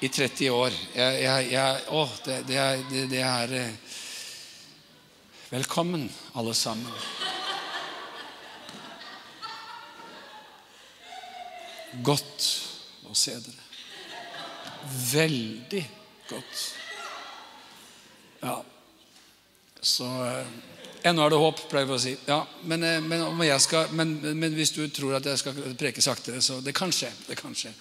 [0.01, 0.73] i 30 år.
[0.95, 3.75] Jeg, jeg, å, det, det, er, det, det er eh,
[5.51, 7.44] Velkommen, alle sammen.
[12.03, 12.49] Godt
[13.07, 13.63] å se dere.
[15.13, 15.83] Veldig
[16.29, 16.63] godt.
[18.45, 18.59] Ja.
[19.85, 20.55] Så eh,
[21.05, 22.15] Ennå er det håp, pleier vi å si.
[22.25, 23.27] Ja, men, eh, men,
[23.61, 27.11] skal, men, men, hvis du tror at jeg skal preke saktere, så det kan skje.
[27.29, 27.75] Det kan skje.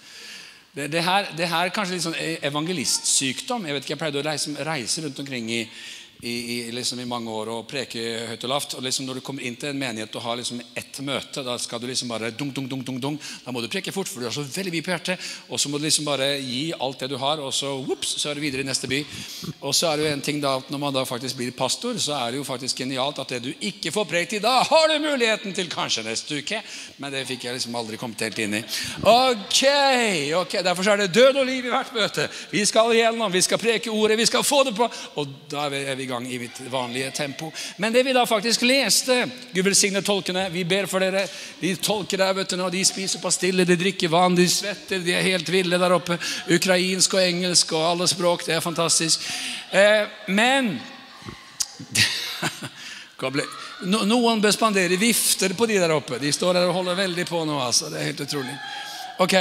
[0.74, 3.64] Det, det, her, det her er kanskje litt sånn evangelistsykdom.
[3.64, 5.62] Jeg vet ikke, jeg pleide å reise, reise rundt omkring i
[6.24, 8.74] i, i, liksom i, mange år og preke høyt og lavt.
[8.78, 11.56] og liksom Når du kommer inn til en menighet og har liksom ett møte, da
[11.60, 13.18] skal du liksom bare dung, dung, dung, dung, dung.
[13.44, 15.26] Da må du preke fort, for du har så veldig mye på hjertet.
[15.50, 18.30] Og så må du liksom bare gi alt det du har, og så, whoops, så
[18.30, 19.02] er du videre i neste by.
[19.60, 21.98] Og så er det jo en ting da, at Når man da faktisk blir pastor,
[22.00, 24.88] så er det jo faktisk genialt at det du ikke får prekt i da, har
[24.88, 26.62] du muligheten til kanskje neste uke.
[26.98, 28.64] Men det fikk jeg liksom aldri kommet helt inn i.
[29.02, 29.62] Ok,
[30.40, 32.28] ok, Derfor er det død og liv i hvert møte.
[32.50, 34.88] Vi skal igjennom, vi skal preke ordet, vi skal få det på.
[35.20, 37.50] Og da er vi i gang gang i mitt vanlige tempo.
[37.76, 39.16] Men det vi da faktisk leste
[39.52, 40.46] Gud velsigne tolkene.
[40.54, 41.26] Vi ber for dere.
[41.60, 45.14] De tolker der, vet du, nå, de spiser pastiller, de drikker vann, de svetter, de
[45.14, 46.18] er helt ville der oppe.
[46.54, 48.46] Ukrainsk og engelsk og alle språk.
[48.46, 49.26] Det er fantastisk.
[49.74, 50.74] Eh, men
[53.84, 56.18] Noen bør spandere vifter på de der oppe.
[56.20, 57.58] De står der og holder veldig på nå.
[57.60, 57.90] altså.
[57.92, 58.56] Det er helt utrolig.
[59.24, 59.36] Ok.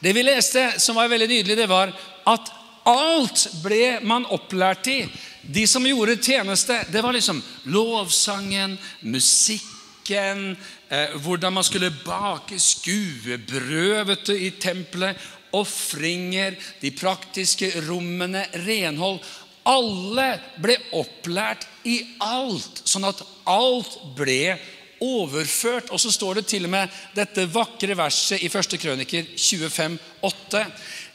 [0.00, 1.92] Det vi leste, som var veldig nydelig, det var
[2.26, 2.55] at
[2.86, 5.00] alt ble man opplært i.
[5.42, 10.56] De som gjorde tjeneste, det var liksom lovsangen, musikken,
[10.88, 15.16] eh, hvordan man skulle bake skuebrød i tempelet,
[15.56, 19.22] ofringer, de praktiske rommene, renhold.
[19.66, 20.28] Alle
[20.62, 24.58] ble opplært i alt, sånn at alt ble
[25.00, 25.90] overført.
[25.90, 28.78] Og så står det til og med dette vakre verset i 1.
[28.80, 30.64] krøniker 25, 8.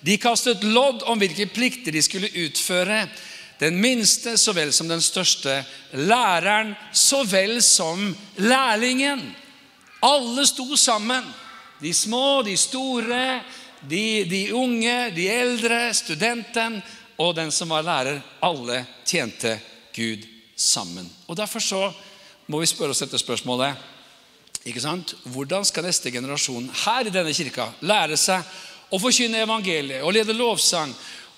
[0.01, 3.05] De kastet lodd om hvilke plikter de skulle utføre
[3.61, 5.59] den minste så vel som den største,
[5.93, 8.07] læreren så vel som
[8.41, 9.21] lærlingen.
[10.01, 11.27] Alle sto sammen.
[11.81, 13.41] De små, de store,
[13.89, 16.79] de, de unge, de eldre, studenten
[17.21, 18.21] og den som var lærer.
[18.41, 19.59] Alle tjente
[19.93, 20.25] Gud
[20.57, 21.09] sammen.
[21.27, 21.91] Og Derfor så
[22.51, 23.79] må vi spørre oss dette spørsmålet.
[24.67, 25.15] Ikke sant?
[25.33, 30.35] Hvordan skal neste generasjon her i denne kirka lære seg å forkynne evangeliet og lede
[30.35, 30.91] lovsang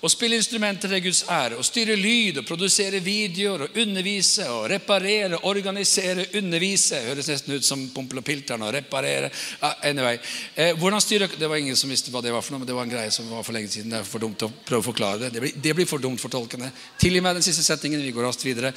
[0.04, 4.66] og spille instrumenter til Guds ære, og styre lyd, og produsere videoer, og undervise, og
[4.70, 7.00] reparere, organisere, undervise.
[7.06, 9.30] Høres nesten ut som Pompel og Pilteren å reparere.
[9.62, 10.18] Uh, anyway.
[10.56, 12.76] Eh, hvordan styre, Det var ingen som visste hva det var for noe, men det
[12.76, 13.90] var en greie som var for lenge siden.
[13.94, 15.32] Det er for dumt å prøve å forklare det.
[15.32, 16.68] Det blir, det blir for dumt for tolkene.
[17.00, 18.04] Tilgi meg den siste setningen.
[18.04, 18.74] Vi går raskt videre.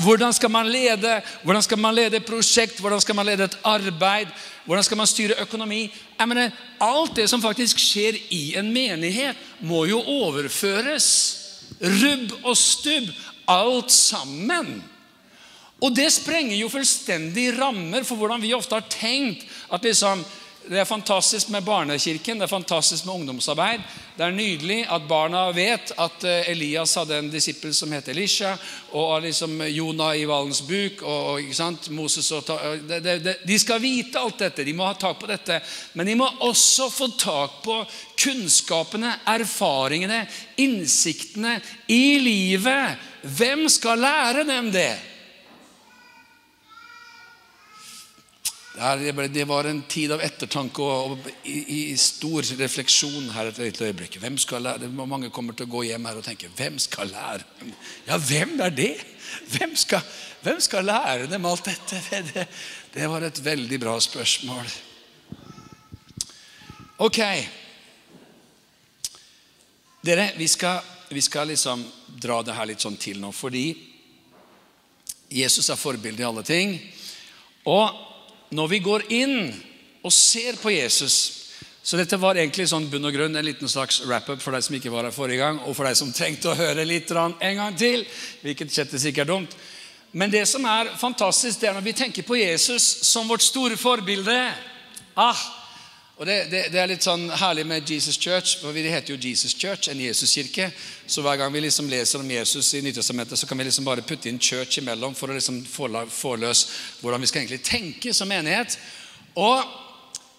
[0.00, 1.20] Hvordan skal man lede?
[1.44, 2.80] Hvordan skal man lede et prosjekt?
[2.80, 4.32] Hvordan skal man lede et arbeid?
[4.64, 5.82] Hvordan skal man styre økonomi?
[6.18, 11.08] Jeg mener, alt det som faktisk skjer i en menighet, må jo overføres.
[11.80, 13.10] Rubb og stubb.
[13.48, 14.78] Alt sammen.
[15.84, 20.22] Og det sprenger jo fullstendig rammer for hvordan vi ofte har tenkt at liksom
[20.68, 23.82] det er fantastisk med barnekirken, det er fantastisk med ungdomsarbeid.
[24.16, 28.54] Det er nydelig at barna vet at eh, Elias hadde en disippel som het Elisha,
[28.96, 32.48] og liksom Jonah i hvalens buk og, sant, Moses og,
[32.88, 35.60] det, det, De skal vite alt dette, de må ha tak på dette.
[35.98, 37.80] Men de må også få tak på
[38.24, 40.22] kunnskapene, erfaringene,
[40.64, 41.58] innsiktene
[41.92, 43.10] i livet.
[43.36, 45.13] Hvem skal lære dem det?
[48.74, 54.16] Det var en tid av ettertanke og, i, stor refleksjon her et øyeblikk.
[54.18, 54.88] Hvem skal lære?
[54.90, 57.46] Mange kommer til å gå hjem her og tenke hvem skal lære?
[58.08, 58.96] Ja, hvem er det?
[59.52, 60.02] Hvem skal,
[60.42, 62.00] hvem skal lære dem alt dette?
[62.34, 62.46] Det,
[62.96, 64.66] det, var et veldig bra spørsmål.
[67.06, 67.20] Ok.
[70.02, 70.80] Dere, vi skal,
[71.14, 73.68] vi skal liksom dra det her litt sånn til nå, fordi
[75.30, 76.74] Jesus er forbildet i alle ting.
[77.70, 78.10] Og
[78.54, 79.38] når vi går inn
[80.04, 81.40] og ser på Jesus
[81.84, 84.76] Så dette var egentlig sånn bunn og grunn en liten slags wrap-up for deg som
[84.78, 87.76] ikke var her forrige gang, og for deg som trengte å høre litt en gang
[87.76, 88.06] til.
[88.40, 89.52] hvilket sjettes ikke er dumt.
[90.16, 93.76] Men det som er fantastisk, det er når vi tenker på Jesus som vårt store
[93.76, 94.54] forbilde.
[95.14, 95.36] Ah,
[96.16, 98.60] og det, det, det, er litt sånn herlig med Jesus Church.
[98.60, 100.68] for Det heter jo Jesus Church, en Jesuskirke.
[101.06, 104.04] Så hver gang vi liksom leser om Jesus i Nytestamentet, så kan vi liksom bare
[104.06, 105.88] putte inn church imellom for å liksom få
[106.38, 106.62] løs
[107.00, 108.78] hvordan vi skal egentlig tenke som menighet.
[109.42, 109.58] Og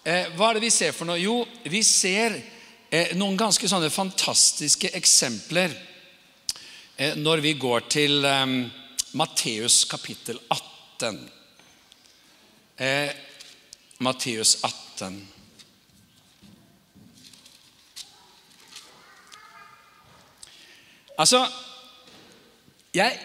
[0.08, 1.20] eh, hva er det vi ser for noe?
[1.20, 2.40] Jo, vi ser
[2.88, 5.76] eh, noen ganske sånne fantastiske eksempler
[6.96, 8.58] eh, når vi går til eh,
[9.12, 11.24] Matteus kapittel 18.
[12.80, 13.08] Eh,
[14.00, 15.35] Matteus 18.
[21.16, 21.46] Altså
[22.94, 23.18] Jeg,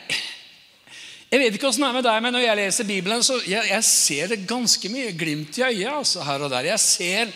[1.31, 3.63] jeg vet ikke åssen det er med deg, men når jeg leser Bibelen, så jeg,
[3.69, 6.67] jeg ser det ganske mye glimt i øyet altså, her og der.
[6.73, 7.31] Jeg ser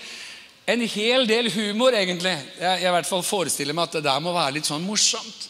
[0.67, 2.33] en hel del humor, egentlig.
[2.59, 5.47] Jeg, jeg i hvert fall forestiller meg at det der må være litt sånn morsomt.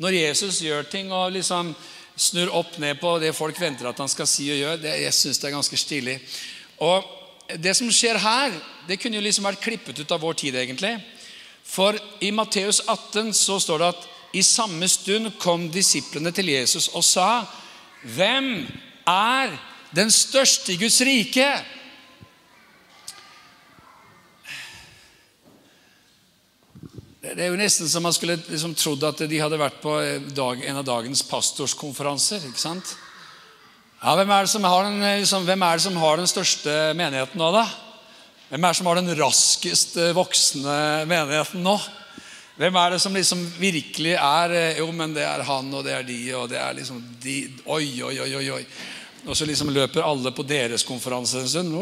[0.00, 1.74] Når Jesus gjør ting og liksom
[2.20, 5.16] snur opp ned på det folk venter at han skal si og gjøre, det, jeg
[5.16, 6.16] syns det er ganske stilig.
[6.84, 8.54] Og det som skjer her,
[8.86, 10.94] det kunne jo liksom vært klippet ut av vår tid, egentlig.
[11.66, 16.88] For i Matteus 18 så står det at i samme stund kom disiplene til Jesus
[16.88, 17.44] og sa,
[18.04, 18.66] 'Hvem
[19.06, 19.58] er
[19.94, 21.64] den største i Guds rike?'
[27.20, 29.92] Det er jo nesten som man skulle liksom trodd at de hadde vært på
[30.34, 32.46] dag, en av dagens pastorskonferanser.
[32.48, 32.96] ikke sant?
[34.02, 37.66] Ja, hvem er, den, liksom, hvem er, det som har den største menigheten nå, da?
[38.48, 41.76] Hvem er det som har den raskest voksende menigheten nå?
[42.60, 45.94] Hvem er det som liksom virkelig er eh, Jo, men det er han, og det
[45.96, 48.48] er de, og det er liksom de Oi, oi, oi, oi.
[48.58, 48.64] oi.
[49.24, 51.72] Og så liksom løper alle på deres konferanse en stund.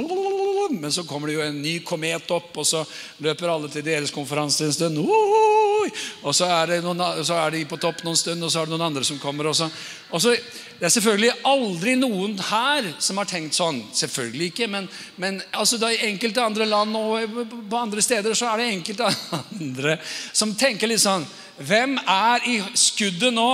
[0.70, 2.84] Men så kommer det jo en ny komet opp, og så
[3.24, 5.00] løper alle til deres konferanse en stund.
[5.00, 8.74] Og så er, noen, så er, de på topp noen stund, og så er det
[8.74, 9.48] noen andre som kommer.
[9.50, 9.68] Og så,
[10.10, 10.34] og så,
[10.78, 13.80] det er selvfølgelig aldri noen her som har tenkt sånn.
[13.96, 18.62] Selvfølgelig ikke, men, men altså i enkelte andre land og på andre steder så er
[18.62, 19.10] det enkelte
[19.60, 21.26] andre som tenker litt sånn
[21.58, 23.50] Hvem er i skuddet nå?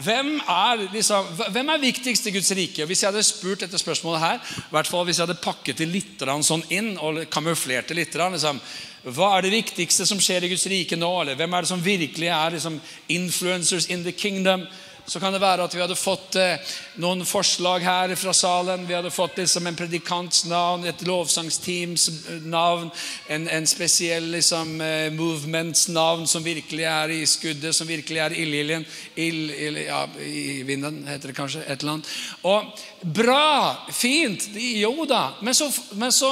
[0.00, 2.86] Hvem er, liksom, hvem er, viktigst i Guds rike?
[2.88, 5.88] Hvis jeg hadde spurt dette spørsmålet her, i hvert fall hvis jeg hadde pakket det
[5.90, 8.60] litt sånn inn og kamuflert det litt liksom,
[9.04, 11.10] Hva er det viktigste som skjer i Guds rike nå?
[11.20, 14.64] Eller hvem er det som virkelig er liksom, influencers in the kingdom?
[15.06, 18.84] Så kan det være at vi hadde fått eh, noen forslag her fra salen.
[18.86, 22.06] Vi hadde fått liksom en predikants navn, et lovsangsteams
[22.46, 22.90] navn,
[23.26, 28.36] en, en spesiell liksom, eh, movements navn som virkelig er i skuddet, som virkelig er
[28.44, 28.86] ildiljen.
[29.16, 31.64] Ild, ild, ja, I vinden, heter det kanskje.
[31.66, 32.14] Et eller annet.
[32.46, 33.88] Og bra!
[33.90, 34.48] Fint!
[34.54, 35.32] Jo da.
[35.42, 35.66] Men så,
[35.98, 36.30] men så,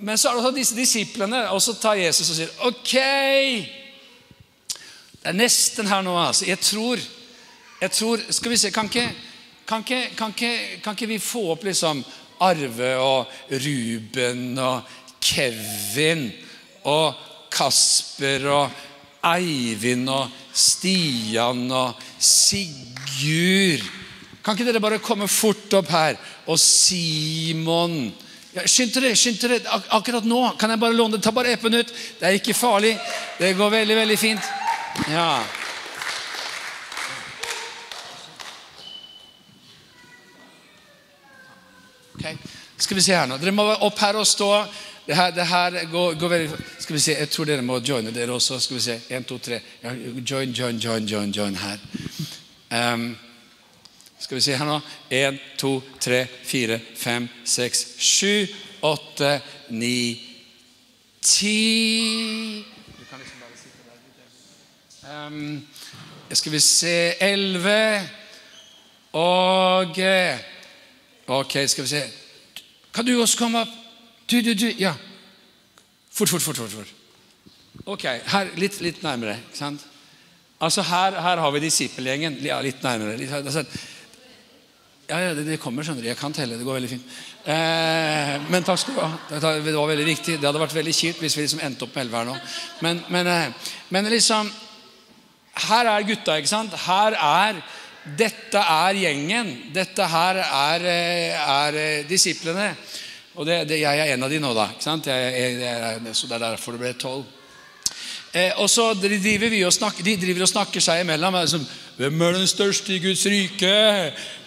[0.00, 2.96] men så er det disse disiplene, og så tar Jesus og sier OK!
[5.20, 6.46] Det er nesten her nå, altså.
[6.48, 7.00] Jeg tror
[7.80, 9.08] jeg tror, skal vi se, Kan ikke,
[9.66, 10.52] kan ikke, kan ikke,
[10.84, 12.04] kan ikke vi få opp liksom
[12.40, 14.82] Arve og Ruben og
[15.20, 16.30] Kevin
[16.88, 17.14] og
[17.52, 18.78] Kasper og
[19.26, 23.84] Eivind og Stian og Sigurd
[24.40, 26.16] Kan ikke dere bare komme fort opp her?
[26.48, 28.12] Og Simon
[28.54, 29.60] ja, Skynd dere, skynd dere.
[29.70, 31.22] Ak akkurat nå kan jeg bare låne det.
[31.22, 31.92] Ta bare ett minutt.
[32.18, 32.96] Det er ikke farlig.
[33.38, 34.48] Det går veldig, veldig fint.
[35.06, 35.59] Ja.
[42.20, 42.36] Okay.
[42.76, 43.38] Skal vi se her nå.
[43.40, 44.50] Dere må opp her og stå.
[45.06, 48.12] Det her, det her går, går, veldig Skal vi se, Jeg tror dere må joine
[48.12, 48.58] dere også.
[48.60, 49.60] Skal vi se, en, to, tre.
[49.82, 51.78] Join, join, join, join, join her.
[52.92, 53.16] Um,
[54.18, 54.76] skal vi se her nå.
[55.16, 58.44] Én, to, tre, fire, fem, seks, sju,
[58.84, 59.38] åtte,
[59.72, 60.20] ni,
[61.24, 62.66] ti.
[65.08, 65.56] Um,
[66.32, 68.08] skal vi se Elleve
[69.16, 69.96] og
[71.30, 72.02] Ok, skal vi se.
[72.94, 73.74] Kan du også komme opp?
[74.30, 74.66] Du, du, du.
[74.78, 74.96] Ja.
[76.10, 76.56] Fort, fort, fort.
[76.56, 76.88] fort, fort.
[77.86, 79.36] Ok, her, litt, litt nærmere.
[79.44, 79.84] ikke sant?
[80.60, 82.40] Altså Her, her har vi disippelgjengen.
[82.42, 83.14] Ja, litt nærmere.
[83.16, 83.62] Litt, altså,
[85.06, 86.08] ja, ja, det, det, kommer, skjønner du.
[86.10, 86.58] Jeg kan telle.
[86.58, 87.14] Det går veldig fint.
[87.46, 89.10] Eh, men takk skal du ha.
[89.30, 90.36] Det var veldig viktig.
[90.40, 92.34] Det hadde vært veldig kjipt hvis vi liksom endte opp med elleve her nå.
[92.82, 94.50] Men, men, eh, men liksom
[95.70, 96.74] Her er gutta, ikke sant?
[96.88, 97.62] Her er
[98.04, 99.50] dette er gjengen.
[99.74, 102.72] Dette her er, eh, er eh, disiplene.
[103.36, 104.70] Og det, det, jeg er en av de nå, da.
[104.72, 107.28] Jeg, jeg, jeg, så Det er derfor det ble tolv.
[108.32, 111.34] Eh, og så driver vi og snakker, De driver og snakker seg imellom.
[111.34, 111.64] Liksom,
[112.00, 113.76] hvem er den største i Guds rike?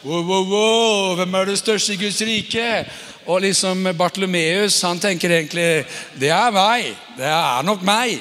[0.04, 2.86] Wow, wow, wow, hvem er den største i Guds rike?
[3.26, 5.86] Og liksom Bartlomeus han tenker egentlig
[6.20, 6.90] det er meg.
[7.18, 8.18] Det er nok meg.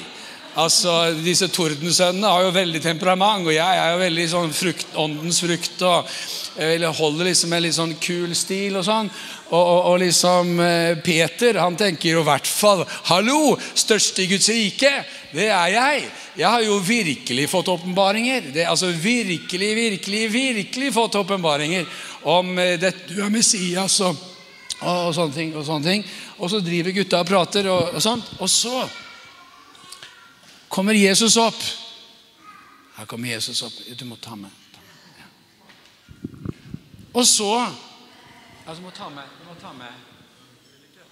[0.61, 5.41] Altså, Disse tordensønnene har jo veldig temperament, og jeg er jo veldig sånn frukt, åndens
[5.41, 5.81] frukt.
[5.81, 6.09] og
[6.57, 9.09] eller holder liksom en litt sånn kul stil og sånn.
[9.49, 13.55] Og, og, og liksom eh, Peter han tenker jo i hvert fall Hallo!
[13.77, 14.91] Største i Guds rike,
[15.33, 16.03] det er jeg.
[16.37, 18.51] Jeg har jo virkelig fått åpenbaringer.
[18.67, 21.89] Altså virkelig, virkelig, virkelig fått åpenbaringer
[22.29, 23.09] om det dette.
[23.09, 24.17] Du er Messias og,
[24.81, 25.55] og, sånne ting.
[25.57, 26.05] Og sånne ting.
[26.37, 28.35] Og så driver gutta og prater og, og sånt.
[28.39, 28.85] Og så
[30.73, 31.61] kommer Jesus opp.
[32.95, 33.73] Her kommer Jesus opp.
[33.97, 34.49] Du må ta med.
[37.13, 37.49] Og så
[38.65, 39.29] altså, Du må ta med.
[39.37, 39.93] Du må ta med.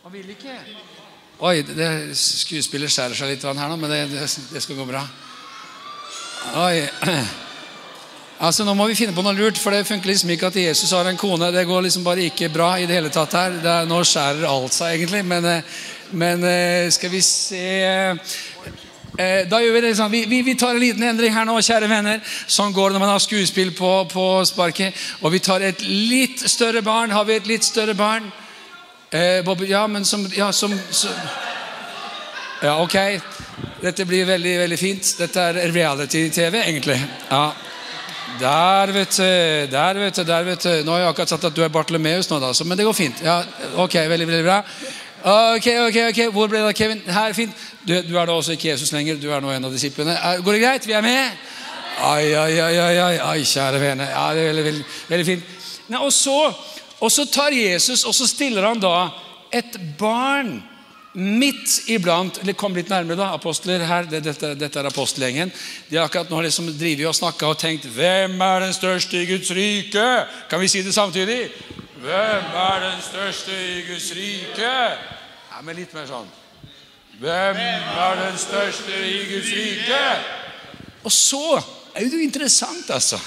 [0.03, 0.57] Han vil ikke.
[1.41, 5.05] Oi, det, skuespiller skjærer seg litt her nå, men det, det, det skal gå bra.
[6.65, 6.75] Oi.
[8.41, 10.89] Altså, Nå må vi finne på noe lurt, for det funker liksom ikke at Jesus
[10.97, 11.51] har en kone.
[11.53, 13.59] Det går liksom bare ikke bra i det hele tatt her.
[13.61, 15.21] Det er, nå skjærer alt seg, egentlig.
[15.29, 15.83] Men, eh,
[16.17, 17.61] men eh, skal vi se
[19.17, 20.11] eh, Da gjør vi det sånn.
[20.11, 22.21] Vi, vi, vi, tar en liten endring her nå, kjære venner.
[22.47, 24.97] Sånn går det når man har skuespill på, på sparket.
[25.21, 27.13] Og vi tar et litt større barn.
[27.15, 28.31] Har vi et litt større barn?
[29.11, 31.11] Eh, ja, men som, ja, som, som
[32.61, 32.97] Ja, ok.
[33.81, 35.15] Dette blir veldig, veldig fint.
[35.17, 37.01] Dette er reality-TV, egentlig.
[37.31, 37.49] Ja
[38.39, 39.23] der, vet du.
[39.71, 40.23] Der, vet du.
[40.23, 40.83] der vet du.
[40.85, 43.23] Nå har jeg akkurat sagt at du er Bartlemeus, nå da, men det går fint.
[43.25, 43.41] Ja,
[43.75, 44.61] ok, veldig, veldig bra.
[45.21, 47.01] Ok, ok, ok, Hvor ble det av Kevin?
[47.05, 47.53] Her, fint.
[47.85, 49.19] Du, du, er da også ikke Jesus lenger.
[49.21, 50.15] Du er nå en av disiplene.
[50.41, 50.87] Går det greit?
[50.89, 51.37] Vi er med?
[52.01, 54.07] Ai, ai, ai, ai, ai kjære vene.
[54.09, 55.51] Ja, det er veldig, veldig, veldig fint.
[55.91, 56.37] Nei, og, så,
[56.97, 58.95] og så tar Jesus, og så stiller han da
[59.53, 60.61] et barn
[61.11, 63.83] Midt iblant eller Kom litt nærmere, da, apostler.
[63.83, 65.51] her, Dette, dette er apostelgjengen.
[65.89, 69.27] De har akkurat nå liksom drevet og snakka og tenkt Hvem er den største i
[69.27, 70.05] Guds rike?
[70.49, 71.51] Kan vi si det samtidig?
[72.01, 74.69] Hvem er den største i Guds rike?
[75.51, 76.29] Ja, men litt mer sånn.
[77.21, 79.99] Hvem er den største i Guds rike?
[81.05, 81.59] Og så
[81.93, 83.19] er jo interessant, altså.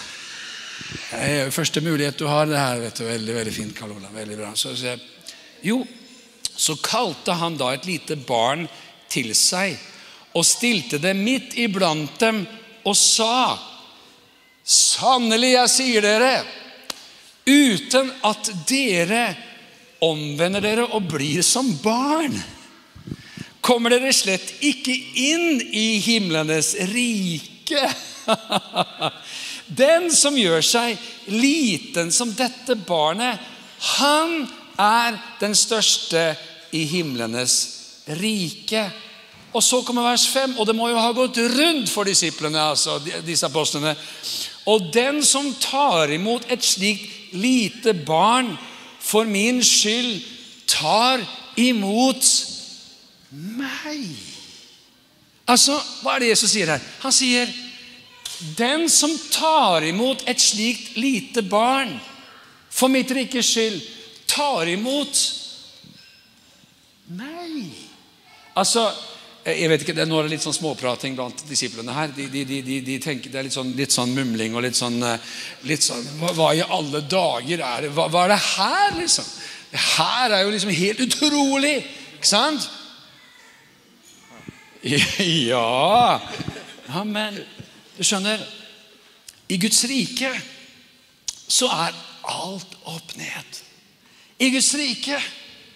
[1.05, 2.81] Det er første mulighet du har det her.
[2.83, 4.11] vet du, Veldig veldig fint, Karl Olav.
[4.11, 4.51] Veldig bra.
[4.59, 4.97] Så, så,
[5.63, 5.79] jo,
[6.43, 8.67] så kalte han da et lite barn
[9.07, 9.79] til seg
[10.35, 12.43] og stilte det midt iblant dem
[12.83, 13.55] og sa
[14.65, 16.35] Sannelig, jeg sier dere,
[17.47, 19.25] uten at dere
[20.05, 22.37] omvender dere og blir som barn,
[23.65, 27.87] kommer dere slett ikke inn i himlenes rike.
[29.67, 31.01] Den som gjør seg
[31.33, 33.41] liten som dette barnet,
[33.99, 34.45] han
[34.81, 36.35] er den største
[36.77, 37.57] i himlenes
[38.21, 38.85] rike.
[39.55, 42.61] Og så kommer vers 5, og det må jo ha gått rundt for disiplene.
[42.61, 43.95] altså disse apostlene.
[44.67, 48.55] Og den som tar imot et slikt lite barn
[49.05, 50.23] for min skyld,
[50.67, 51.21] tar
[51.61, 52.25] imot
[53.31, 54.09] meg.
[55.47, 56.83] Altså, Hva er det Jesus sier her?
[57.05, 57.51] Han sier
[58.59, 61.95] den som tar imot et slikt lite barn
[62.75, 63.81] for mitt rikes skyld,
[64.27, 65.21] tar imot
[67.15, 67.69] meg.
[68.57, 68.89] Altså,
[69.45, 72.13] jeg vet ikke, det er Nå er det litt sånn småprating blant disiplene her.
[72.17, 74.97] De, de, de, de tenker Det er litt sånn, litt sånn, mumling og litt sånn,
[75.05, 75.35] eh,
[75.69, 77.91] litt sånn hva, hva, i alle dager er det?
[77.93, 79.29] Hva, hva, er det her, liksom?
[79.75, 81.77] Det her er jo liksom helt utrolig!
[82.17, 82.71] Ikke sant?
[85.25, 86.21] Ja
[86.89, 87.39] Ja, men
[87.97, 88.43] du skjønner
[89.49, 90.33] I Guds rike
[91.45, 91.93] så er
[92.33, 93.59] alt opp ned.
[94.41, 95.19] I Guds rike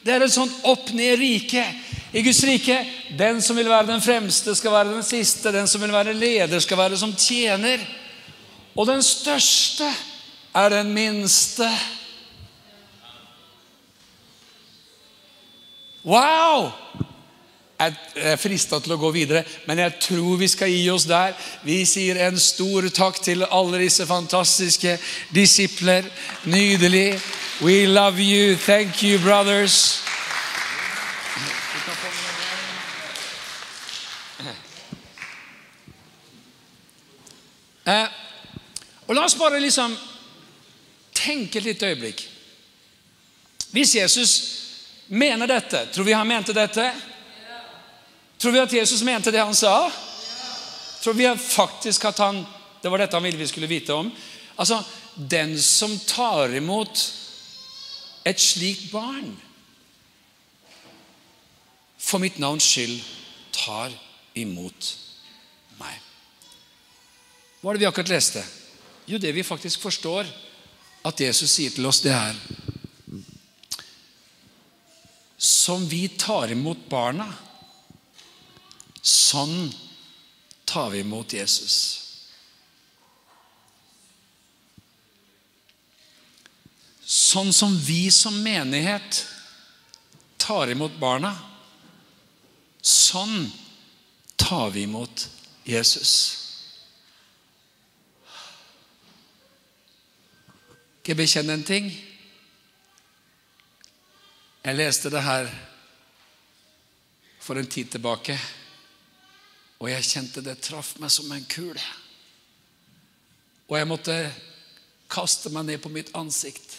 [0.05, 1.65] det er et sånt opp-ned-rike.
[2.13, 2.79] I Guds rike
[3.19, 5.53] den som vil være den fremste, skal være den siste.
[5.53, 7.83] Den som vil være leder, skal være som tjener.
[8.77, 9.89] Og den største
[10.55, 11.69] er den minste.
[16.05, 16.71] Wow!
[17.79, 21.37] Jeg er frista til å gå videre, men jeg tror vi skal gi oss der.
[21.63, 24.97] Vi sier en stor takk til alle disse fantastiske
[25.31, 26.09] disipler.
[26.51, 27.21] Nydelig.
[27.63, 28.57] We love you.
[28.57, 30.03] Thank you, brothers.
[37.87, 38.09] Eh,
[39.07, 39.95] og La oss bare liksom
[41.15, 42.25] tenke et lite øyeblikk.
[43.71, 44.35] Hvis Jesus
[45.07, 46.91] mener dette, tror vi han mente dette?
[48.39, 49.91] Tror vi at Jesus mente det han sa?
[51.03, 52.47] Tror vi faktisk at han
[52.83, 54.13] Det var dette han ville vi skulle vite om.
[54.57, 57.13] Altså, Den som tar imot
[58.25, 59.33] et slikt barn
[61.99, 63.01] for mitt navns skyld
[63.51, 63.93] tar
[64.39, 64.93] imot
[65.81, 65.97] meg.
[67.61, 68.45] Hva er det vi akkurat leste?
[69.11, 70.29] Jo, det vi faktisk forstår
[71.09, 72.39] at Jesus sier til oss, det er
[75.39, 77.27] Som vi tar imot barna
[79.03, 79.73] Sånn
[80.69, 81.77] tar vi imot Jesus.
[87.09, 89.23] Sånn som vi som menighet
[90.37, 91.33] tar imot barna,
[92.85, 93.49] sånn
[94.37, 95.25] tar vi imot
[95.65, 96.13] Jesus.
[101.09, 101.87] Skal jeg bekjenne en ting?
[104.61, 105.49] Jeg leste det her
[107.41, 108.37] for en tid tilbake.
[109.79, 111.83] Og jeg kjente det traff meg som en kule.
[113.69, 114.17] Og jeg måtte
[115.11, 116.77] kaste meg ned på mitt ansikt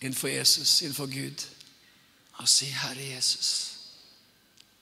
[0.00, 1.44] innenfor Jesus, innenfor Gud,
[2.36, 3.72] og si, 'Herre Jesus,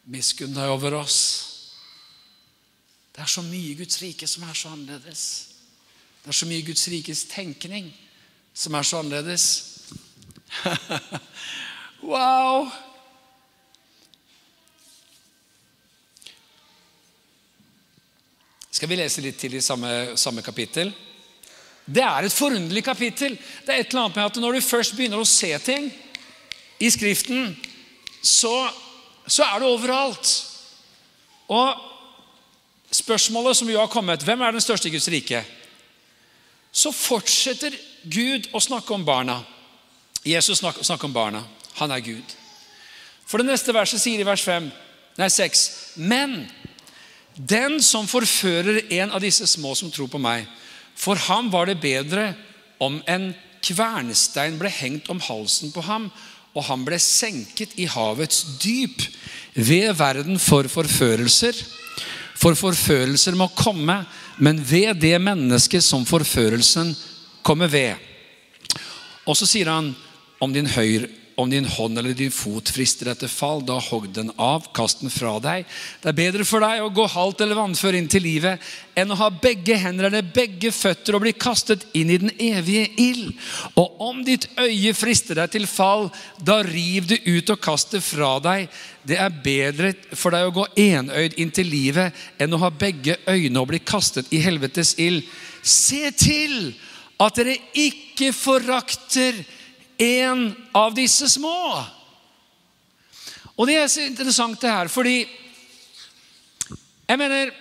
[0.05, 1.55] miskunn deg over oss.'
[3.15, 5.49] Det er så mye i Guds rike som er så annerledes.
[6.23, 7.93] Det er så mye i Guds rikes tenkning
[8.55, 9.45] som er så annerledes.
[12.03, 12.67] wow!
[18.85, 19.89] Skal vi lese litt til i samme,
[20.21, 20.91] samme kapittel?
[21.89, 23.33] Det er et forunderlig kapittel.
[23.65, 25.87] Det er et eller annet med at Når du først begynner å se ting
[26.85, 27.55] i Skriften,
[28.21, 28.53] så,
[29.25, 30.33] så er det overalt.
[31.49, 31.81] Og
[32.93, 35.41] spørsmålet som jo har kommet Hvem er den største i Guds rike?
[36.69, 37.73] Så fortsetter
[38.05, 39.39] Gud å snakke om barna.
[40.29, 41.41] Jesus snakker, snakker om barna.
[41.81, 42.37] Han er Gud.
[43.25, 44.69] For det neste verset sier i vers 5,
[45.17, 45.65] nei 6.:
[45.97, 46.43] Men
[47.35, 50.47] den som forfører en av disse små som tror på meg,
[50.95, 52.33] for ham var det bedre
[52.83, 53.33] om en
[53.65, 56.11] kvernstein ble hengt om halsen på ham,
[56.55, 59.03] og han ble senket i havets dyp
[59.55, 61.57] ved verden for forførelser.
[62.39, 64.05] For forførelser må komme,
[64.39, 66.93] men ved det mennesket som forførelsen
[67.43, 67.99] kommer ved.
[69.27, 69.91] Og så sier han
[70.43, 74.31] om din høyre om din hånd eller din fot frister etter fall, da hogg den
[74.41, 75.65] av, kast den fra deg.
[76.03, 78.63] Det er bedre for deg å gå halvt eller vannfør inn til livet
[78.95, 82.87] enn å ha begge hender eller begge føtter og bli kastet inn i den evige
[83.03, 83.33] ild.
[83.81, 86.07] Og om ditt øye frister deg til fall,
[86.39, 88.69] da riv det ut og kast det fra deg.
[89.03, 93.19] Det er bedre for deg å gå enøyd inn til livet enn å ha begge
[93.27, 95.27] øyne og bli kastet i helvetes ild.
[95.65, 96.73] Se til
[97.21, 99.37] at dere ikke forakter
[99.99, 101.85] en av disse små.
[103.55, 105.23] Og det er så interessant, det her, fordi
[107.05, 107.53] jeg mener,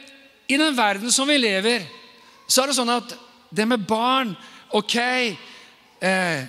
[0.48, 1.86] I den verden som vi lever,
[2.48, 3.14] så er det sånn at
[3.54, 4.34] det med barn
[4.74, 6.46] Ok, eh,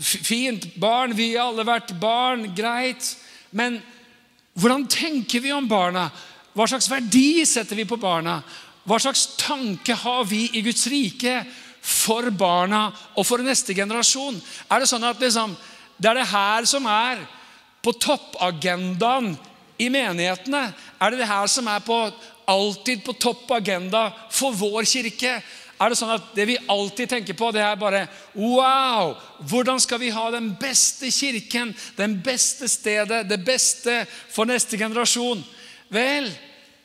[0.00, 3.10] fint, barn, vi har alle vært barn, greit.
[3.52, 3.76] Men
[4.56, 6.06] hvordan tenker vi om barna?
[6.56, 8.38] Hva slags verdi setter vi på barna?
[8.88, 11.42] Hva slags tanke har vi i Guds rike
[11.82, 12.86] for barna
[13.18, 14.38] og for neste generasjon?
[14.70, 15.56] Er det sånn at liksom,
[15.98, 17.24] det er det her som er
[17.82, 19.32] på toppagendaen
[19.82, 20.68] i menighetene?
[21.02, 21.98] Er det det her som er på,
[22.46, 25.40] alltid på topp agenda for vår kirke?
[25.82, 28.04] Er det sånn at det vi alltid tenker på, det er bare
[28.38, 29.16] Wow!
[29.50, 35.42] Hvordan skal vi ha den beste kirken, den beste stedet, det beste for neste generasjon?
[35.92, 36.30] Vel,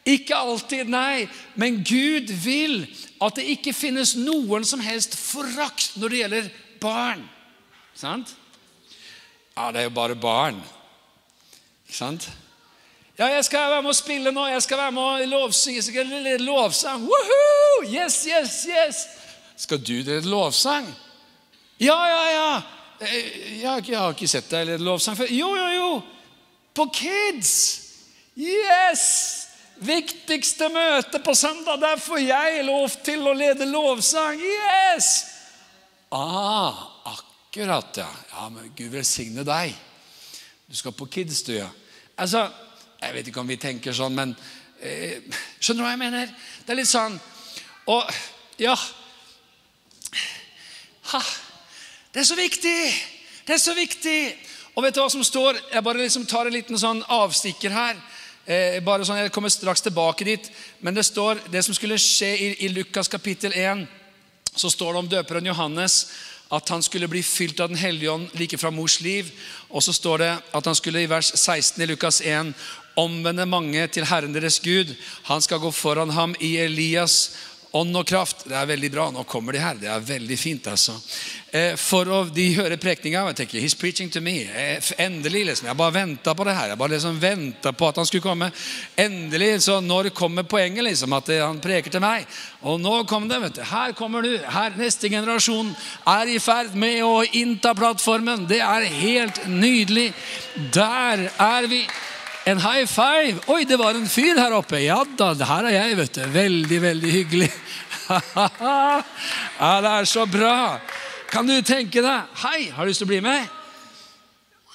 [0.07, 1.27] ikke alltid, nei.
[1.59, 2.85] Men Gud vil
[3.23, 6.49] at det ikke finnes noen som helst forakt når det gjelder
[6.81, 7.23] barn.
[7.97, 8.35] Sant?
[9.57, 10.59] Ja, det er jo bare barn.
[11.87, 12.29] Ikke sant?
[13.17, 14.43] Ja, jeg skal være med å spille nå.
[14.51, 15.79] Jeg skal være med å lovsynge.
[15.79, 17.07] Jeg skal lede lovsang.
[17.09, 17.87] Woohoo!
[17.89, 19.01] Yes, yes, yes!
[19.57, 20.85] Skal du lede lovsang?
[21.81, 22.51] Ja, ja, ja.
[23.01, 23.23] Jeg,
[23.63, 25.33] jeg, jeg har ikke sett deg lede lovsang før.
[25.33, 25.89] Jo, jo, jo.
[26.77, 27.55] På Kids.
[28.37, 29.46] Yes!
[29.85, 31.77] Viktigste møte på søndag.
[31.81, 34.39] Der får jeg lov til å lede lovsang.
[34.41, 35.09] Yes!
[36.11, 36.79] Ah,
[37.13, 38.07] akkurat, ja.
[38.31, 39.75] Ja, men Gud velsigne deg.
[40.67, 41.69] Du skal på Kids, du, ja.
[42.17, 42.49] Altså,
[43.01, 44.31] Jeg vet ikke om vi tenker sånn, men
[44.81, 45.21] eh,
[45.61, 46.31] Skjønner du hva jeg mener?
[46.65, 47.13] Det er litt sånn
[47.93, 48.09] Og
[48.57, 48.73] ja
[51.11, 51.21] ha,
[52.11, 52.79] Det er så viktig!
[53.45, 54.17] Det er så viktig!
[54.73, 55.61] Og vet du hva som står?
[55.71, 58.01] Jeg bare liksom tar en liten sånn avstikker her.
[58.47, 60.51] Eh, bare sånn, Jeg kommer straks tilbake dit.
[60.79, 63.83] Men det står det som skulle skje i, i Lukas kapittel 1.
[64.55, 66.05] Så står det om døperen Johannes
[66.55, 69.33] at han skulle bli fylt av Den hellige ånd like fra mors liv.
[69.69, 72.53] Og så står det at han skulle i vers 16 i Lukas 1
[72.97, 74.95] omvende mange til Herren deres Gud.
[75.27, 77.35] Han skal gå foran ham i Elias
[77.71, 78.45] ånd og kraft.
[78.47, 79.09] Det er veldig bra.
[79.11, 79.75] Nå kommer de her.
[79.79, 80.67] Det er veldig fint.
[80.67, 80.95] altså.
[81.51, 84.41] Eh, for å, De hører prekninga He's preaching to me.
[84.43, 85.45] Eh, endelig.
[85.45, 85.67] liksom.
[85.67, 86.69] Jeg bare venta på det her.
[86.69, 88.51] Jeg bare liksom venta på at han skulle komme.
[88.95, 89.61] Endelig.
[89.63, 90.83] Så når kommer poenget?
[90.83, 92.25] liksom, At han preker til meg.
[92.61, 93.41] Og nå kom det.
[93.41, 93.61] vet du.
[93.63, 94.37] Her kommer du.
[94.37, 95.75] Her Neste generasjon
[96.07, 98.47] er i ferd med å innta plattformen.
[98.47, 100.13] Det er helt nydelig.
[100.73, 101.87] Der er vi.
[102.47, 103.41] En high five!
[103.51, 104.79] Oi, det var en fyr her oppe.
[104.79, 106.21] Ja da, her er jeg, vet du.
[106.31, 107.49] Veldig, veldig hyggelig.
[109.59, 110.79] ja, det er så bra.
[111.27, 113.51] Kan du tenke deg Hei, har du lyst til å bli med?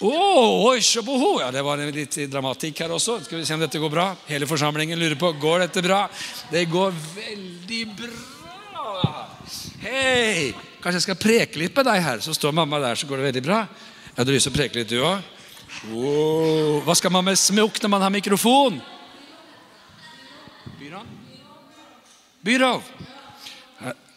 [0.04, 3.20] Oh, ja, det var litt dramatikk her også.
[3.24, 4.08] Skal vi se om dette går bra?
[4.26, 6.04] Hele forsamlingen lurer på går dette bra.
[6.50, 9.12] Det går veldig bra.
[9.86, 10.50] Hei!
[10.82, 12.20] Kanskje jeg skal preke litt med deg her.
[12.20, 13.62] Så står mamma der, så går det veldig bra.
[14.10, 15.22] Jeg hadde lyst til å preke litt, du òg.
[15.90, 18.78] Oh, hva skal man med smokk når man har mikrofon?
[20.78, 21.08] Byran?
[22.42, 22.82] Byrov.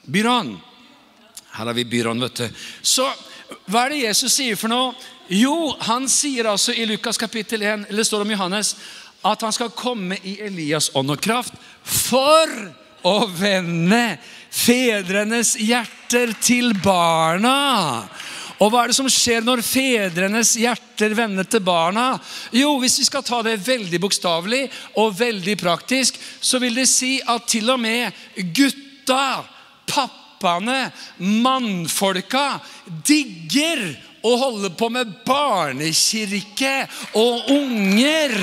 [0.05, 0.59] Byran.
[1.51, 2.49] Her har vi byrån, vet du.
[2.81, 3.07] Så
[3.65, 4.93] hva er det Jesus sier for noe?
[5.31, 8.75] Jo, han sier altså i Lukas kapittel 1, eller står det om Johannes,
[9.25, 12.51] at han skal komme i Elias ånd og kraft for
[13.05, 14.17] å vende
[14.53, 18.05] fedrenes hjerter til barna.
[18.61, 20.53] Og hva er det som skjer når fedrenes
[20.95, 22.19] hjerter vender til barna?
[22.51, 27.19] Jo, hvis vi skal ta det veldig bokstavelig og veldig praktisk, så vil det si
[27.21, 28.11] at til og med
[28.55, 29.43] gutta,
[29.87, 32.59] pappaene, mannfolka
[33.05, 33.83] digger
[34.25, 36.87] å holde på med barnekirke
[37.19, 38.33] og unger.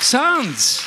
[0.00, 0.84] Sant?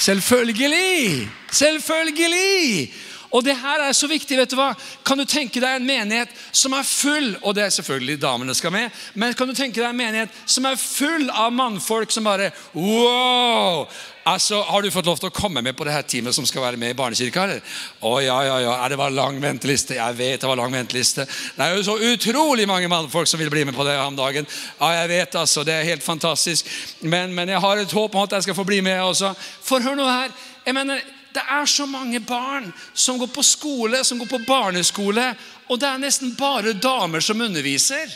[0.00, 1.28] Selvfølgelig!
[1.50, 3.09] Selvfølgelig!
[3.30, 4.36] Og det her er så viktig.
[4.38, 4.72] vet du hva?
[5.06, 8.74] Kan du tenke deg en menighet som er full Og det er selvfølgelig damene skal
[8.74, 8.90] med.
[9.14, 13.86] Men kan du tenke deg en menighet som er full av mannfolk som bare Wow!
[14.30, 16.62] Altså, Har du fått lov til å komme med på det her teamet som skal
[16.62, 17.44] være med i barnekirka?
[17.46, 17.62] eller?
[18.04, 18.74] Å, ja, ja, ja.
[18.92, 19.96] Det var lang venteliste.
[19.96, 21.24] Jeg vet det var lang venteliste.
[21.56, 24.46] Det er jo så utrolig mange mannfolk som vil bli med på det om dagen.
[24.78, 26.68] Ja, jeg vet altså, Det er helt fantastisk.
[27.00, 29.32] Men, men jeg har et håp om at jeg skal få bli med også.
[29.64, 30.36] For hør nå her.
[30.66, 31.00] jeg mener,
[31.34, 35.28] det er så mange barn som går på skole, som går på barneskole,
[35.70, 38.10] og det er nesten bare damer som underviser.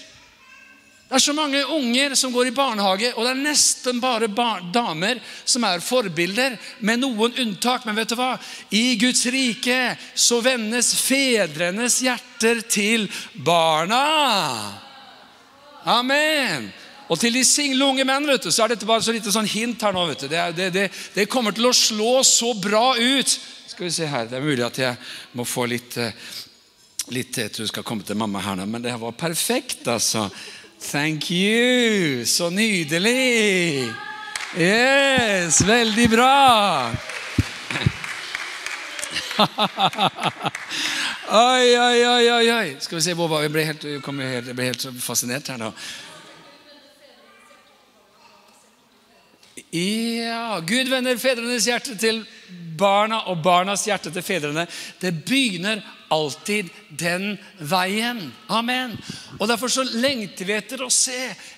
[1.05, 4.27] Det er så mange unger som går i barnehage, og det er nesten bare
[4.75, 7.85] damer som er forbilder, med noen unntak.
[7.87, 8.33] Men vet du hva?
[8.75, 13.07] I Guds rike så vendes fedrenes hjerter til
[13.47, 14.01] barna.
[15.85, 16.73] Amen.
[17.09, 19.49] Og til de single unge menn vet du, så er dette bare så lite sånn
[19.49, 20.07] hint her nå.
[20.09, 20.29] vet du.
[20.31, 20.85] Det, det, det,
[21.15, 23.39] det, kommer til å slå så bra ut.
[23.69, 24.97] Skal vi se her, Det er mulig at jeg
[25.37, 26.15] må få litt, eh,
[27.13, 30.31] litt Jeg tror jeg skal komme til mamma her nå, men det var perfekt, altså.
[30.85, 32.25] Thank you!
[32.25, 33.93] Så nydelig!
[34.57, 36.93] Yes, veldig bra!
[41.35, 42.77] oi, oi, oi, oi.
[42.79, 43.49] Skal vi se var vi?
[43.51, 45.73] ble helt, jeg ble helt fascinert her nå.
[49.75, 52.21] Ja, Gud vender fedrenes hjerte til
[52.79, 54.69] barna og barnas hjerte til fedrene.
[55.03, 55.81] Det begynner
[56.15, 58.21] alltid den veien.
[58.55, 58.93] Amen.
[59.41, 61.17] Og Derfor så lengter vi etter å se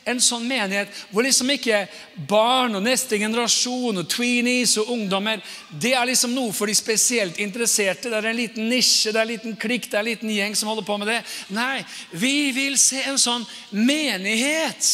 [0.08, 1.82] en sånn menighet hvor liksom ikke
[2.30, 7.36] barn og neste generasjon og tweenies og ungdommer det er liksom noe for de spesielt
[7.42, 8.08] interesserte.
[8.08, 10.56] Det er en liten nisje, det er en liten klikk, det er en liten gjeng
[10.56, 11.20] som holder på med det.
[11.52, 11.84] Nei,
[12.16, 13.44] vi vil se en sånn
[13.76, 14.88] menighet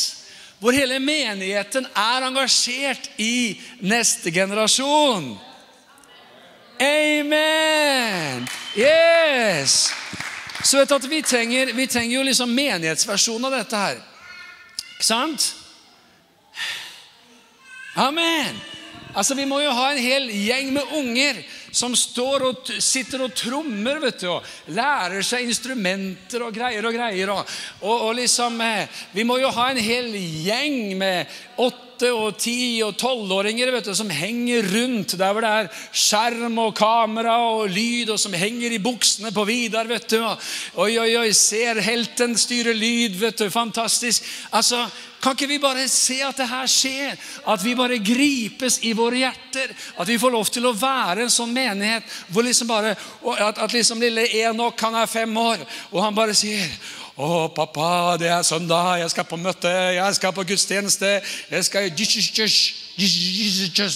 [0.63, 5.33] hvor hele menigheten er engasjert i neste generasjon.
[6.79, 8.47] Amen!
[8.79, 9.91] Yes!
[10.63, 13.99] Så vet du at vi trenger, vi trenger jo liksom menighetsversjonen av dette her.
[14.95, 15.49] Ikke sant?
[17.99, 18.63] Amen!
[19.17, 21.43] Altså, Vi må jo ha en hel gjeng med unger
[21.73, 26.97] som står og sitter og trommer vet du, og lærer seg instrumenter og greier og
[26.97, 27.33] greier.
[27.33, 32.39] Og, og, og liksom, eh, Vi må jo ha en hel gjeng med åtte og
[32.41, 38.11] ti og tolvåringer som henger rundt der hvor det er skjerm og kamera og lyd,
[38.15, 39.87] og som henger i buksene på Vidar.
[39.87, 40.21] vet du.
[40.75, 43.19] Oi, oi, oi, ser helten styre lyd.
[43.21, 44.25] vet du, Fantastisk.
[44.51, 44.87] Altså,
[45.23, 47.19] kan ikke vi bare se at det her skjer?
[47.47, 49.71] At vi bare gripes i våre hjerter?
[49.97, 52.97] At vi får lov til å være en sånn menighet hvor liksom bare,
[53.39, 55.63] at, at liksom lille Enok han er fem år,
[55.93, 56.67] og han bare sier
[57.17, 58.97] å, pappa, det er søndag.
[59.03, 59.69] Jeg skal på møte.
[59.69, 61.11] Jeg skal på gudstjeneste.
[61.51, 61.91] Jeg skal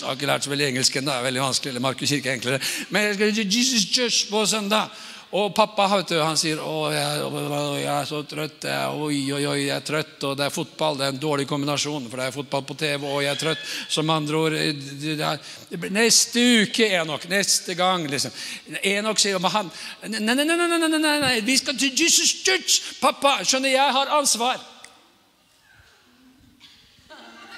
[0.02, 1.10] Jeg har ikke lært så veldig engelsk ennå.
[1.10, 1.70] Det er veldig vanskelig.
[1.70, 2.60] eller Markus Kirke er enklere.
[2.90, 4.92] Men jeg skal Jesus på søndag.
[5.37, 8.62] Og pappa vet du, han sier å, jeg, jeg, er så trøtt.
[8.70, 10.14] Jeg, oi, oi, oi, jeg er trøtt.
[10.24, 10.97] Og det er fotball.
[10.97, 13.05] Det er en dårlig kombinasjon, for det er fotball på TV.
[13.05, 13.66] Og jeg er trøtt.
[13.93, 15.43] Som andre ord er,
[15.93, 17.26] Neste uke, Enok.
[17.28, 18.07] Neste gang.
[18.09, 18.32] liksom.
[18.80, 19.68] Enok sier om han
[20.07, 22.78] nei nei nei, nei, nei, nei, nei, vi skal til Jesus Church!
[23.03, 24.62] Pappa, skjønner, jeg har ansvar.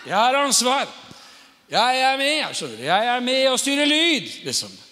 [0.02, 0.90] Jeg har ansvar.
[1.70, 2.42] Jeg er med.
[2.56, 2.84] skjønner du.
[2.88, 4.28] Jeg er med og styrer lyd.
[4.48, 4.87] liksom.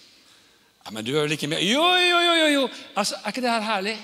[0.87, 1.59] Ja, Men du er vel ikke med?
[1.67, 2.33] Jo, jo, jo!
[2.33, 2.67] jo, jo.
[2.95, 3.97] Altså, Er ikke det her herlig?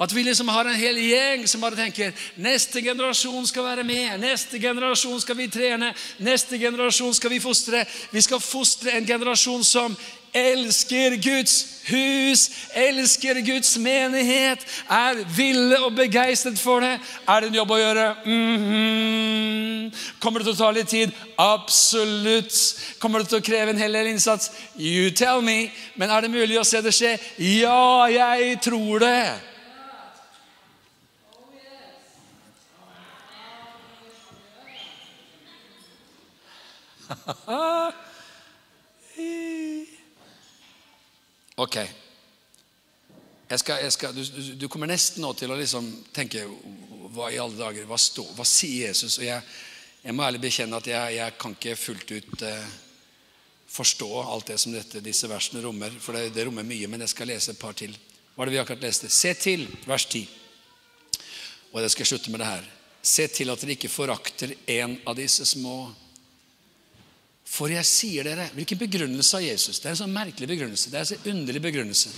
[0.00, 2.10] At vi liksom har en hel gjeng som bare tenker
[2.42, 4.18] neste generasjon skal være med.
[4.18, 5.92] Neste generasjon skal vi trene.
[6.18, 7.84] Neste generasjon skal vi fostre.
[8.10, 9.94] Vi skal fostre en generasjon som
[10.34, 14.58] elsker Guds hus, elsker Guds menighet,
[14.90, 16.98] er ville og begeistret for det.
[17.28, 18.14] Er det en jobb å gjøre?
[18.24, 19.94] Mm -hmm.
[20.20, 21.10] Kommer det til å ta litt tid?
[21.38, 22.76] Absolutt.
[22.98, 24.50] Kommer det til å kreve en hel del innsats?
[24.76, 25.70] You tell me.
[25.96, 27.18] Men er det mulig å se det skje?
[27.38, 29.32] Ja, jeg tror det.
[41.56, 41.76] Ok.
[43.50, 44.22] Jeg skal, jeg skal, du,
[44.58, 45.86] du, kommer nesten nå til å liksom
[46.16, 46.42] tenke
[47.14, 49.20] hva i alle dager, hva, stå, hva sier Jesus?
[49.20, 49.38] Og jeg,
[50.02, 52.72] jeg må ærlig bekjenne at jeg, jeg kan ikke fullt ut eh,
[53.70, 55.94] forstå alt det som dette, disse versene rommer.
[56.02, 57.94] For det, det, rommer mye, men jeg skal lese et par til.
[58.34, 59.12] Hva er det vi akkurat leste?
[59.12, 60.24] Se til, vers 10.
[61.70, 62.66] Og jeg skal slutte med det her.
[63.04, 65.92] Se til at dere ikke forakter en av disse små.
[67.44, 69.78] For jeg sier dere Hvilken begrunnelse av Jesus?
[69.80, 70.90] Det er en sånn merkelig begrunnelse.
[70.90, 72.14] Det er en sånn underlig begrunnelse.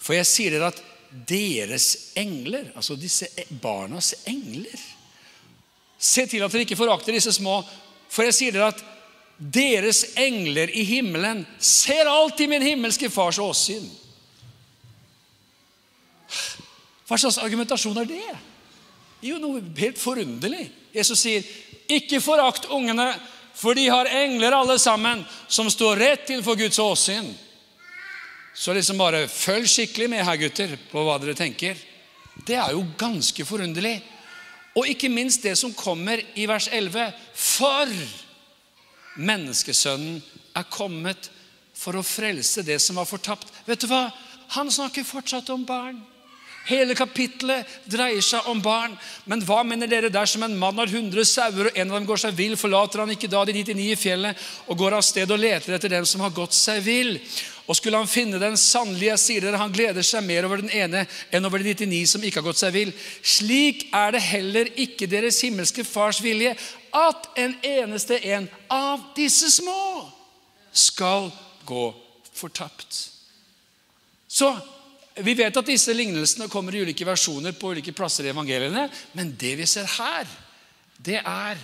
[0.00, 4.78] For jeg sier dere at deres engler, altså disse e- barnas engler
[6.00, 7.58] Se til at dere ikke forakter disse små,
[8.08, 8.78] for jeg sier dere at
[9.36, 13.84] deres engler i himmelen ser alltid min himmelske fars åsyn.
[17.04, 18.32] Hva slags argumentasjon er det?
[19.28, 20.70] Jo, noe helt forunderlig.
[20.94, 21.44] Jesus sier,
[21.90, 23.12] 'Ikke forakt ungene,
[23.60, 27.34] for de har engler alle sammen, som står rett til for Guds åsyn.'
[28.54, 31.78] Så liksom bare følg skikkelig med her, gutter, på hva dere tenker.
[32.44, 34.00] Det er jo ganske forunderlig.
[34.74, 37.12] Og ikke minst det som kommer i vers 11.
[37.34, 37.94] For
[39.16, 40.18] menneskesønnen
[40.56, 41.30] er kommet
[41.74, 43.48] for å frelse det som var fortapt.
[43.66, 44.08] Vet du hva?
[44.56, 46.00] Han snakker fortsatt om barn.
[46.68, 48.92] Hele kapittelet dreier seg om barn.
[49.30, 52.20] Men hva mener dere dersom en mann har 100 sauer, og en av dem går
[52.24, 55.40] seg vill, forlater han ikke da de 99 i fjellet og går av sted og
[55.40, 57.16] leter etter den som har gått seg vill?
[57.70, 61.04] Og skulle han finne den, sannelige, sier dere, han gleder seg mer over den ene
[61.30, 62.90] enn over de 99 som ikke har gått seg vill.
[63.22, 66.56] Slik er det heller ikke deres himmelske Fars vilje
[66.96, 70.10] at en eneste en av disse små
[70.74, 71.30] skal
[71.66, 71.86] gå
[72.34, 72.98] fortapt.
[74.26, 74.50] Så
[75.24, 78.86] vi vet at disse lignelsene kommer i ulike versjoner på ulike plasser i evangeliene.
[79.16, 80.28] Men det vi ser her,
[81.00, 81.60] det er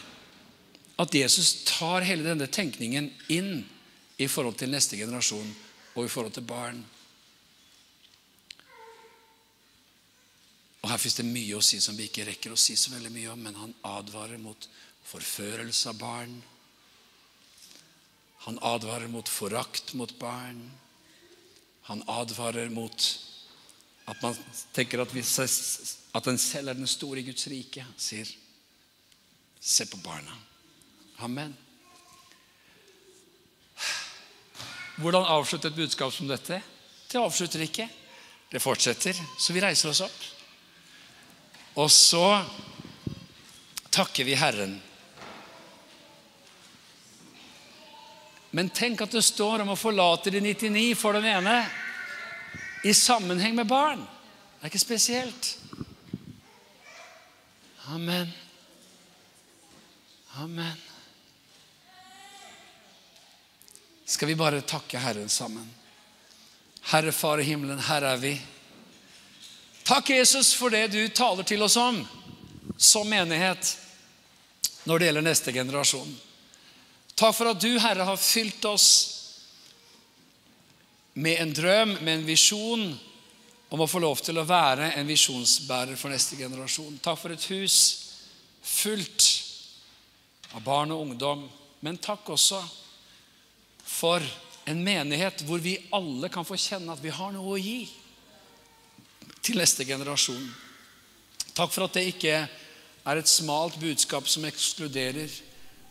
[0.96, 3.60] at Jesus tar hele denne tenkningen inn
[4.16, 5.48] i forhold til neste generasjon
[5.96, 6.80] og i forhold til barn.
[10.86, 13.10] Og Her fins det mye å si som vi ikke rekker å si så veldig
[13.12, 14.68] mye om, men han advarer mot
[15.06, 16.36] forførelse av barn.
[18.46, 20.60] Han advarer mot forakt mot barn.
[21.90, 23.08] Han advarer mot
[24.06, 24.36] at man
[24.72, 25.22] tenker at, vi,
[26.14, 28.28] at en selv er den store i Guds rike, sier
[29.66, 30.30] Se på barna.
[31.26, 31.50] Amen.
[35.00, 36.60] Hvordan avslutte et budskap som dette?
[37.10, 37.88] Det avslutter ikke.
[38.52, 39.18] Det fortsetter.
[39.38, 40.20] Så vi reiser oss opp.
[41.82, 42.44] Og så
[43.90, 44.76] takker vi Herren.
[48.54, 51.58] Men tenk at det står om å forlate de 99 for den ene
[52.86, 53.98] i sammenheng med barn.
[53.98, 55.58] Det er ikke spesielt.
[57.86, 58.30] Amen.
[60.36, 60.76] Amen.
[64.04, 65.66] Skal vi bare takke Herren sammen?
[66.92, 68.36] Herre Far i himmelen, her er vi.
[69.82, 72.04] Takk, Jesus, for det du taler til oss om
[72.76, 73.72] som menighet
[74.84, 76.16] når det gjelder neste generasjon.
[77.14, 79.15] Takk for at du, Herre, har fylt oss
[81.16, 82.90] med en drøm, med en visjon
[83.72, 86.98] om å få lov til å være en visjonsbærer for neste generasjon.
[87.02, 87.78] Takk for et hus
[88.66, 89.28] fullt
[90.52, 91.46] av barn og ungdom.
[91.80, 92.60] Men takk også
[93.86, 94.24] for
[94.66, 97.86] en menighet hvor vi alle kan få kjenne at vi har noe å gi
[99.46, 100.46] til neste generasjon.
[101.56, 102.38] Takk for at det ikke
[103.06, 105.30] er et smalt budskap som ekskluderer,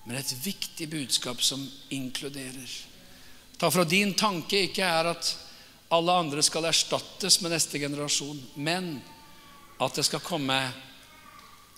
[0.05, 1.63] men et viktig budskap som
[1.95, 2.69] inkluderer.
[3.57, 5.31] Takk for at din tanke ikke er at
[5.95, 8.97] alle andre skal erstattes med neste generasjon, men
[9.79, 10.57] at det skal komme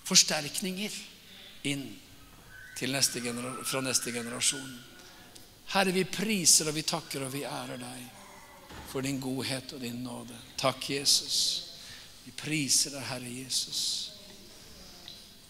[0.07, 0.93] forsterkninger
[1.69, 1.87] inn
[2.87, 3.21] neste
[3.65, 4.73] fra neste generasjon.
[5.73, 10.03] Herre, vi priser og vi takker og vi ærer deg for din godhet og din
[10.03, 10.37] nåde.
[10.57, 11.39] Takk, Jesus.
[12.23, 13.81] Vi priser deg, Herre Jesus.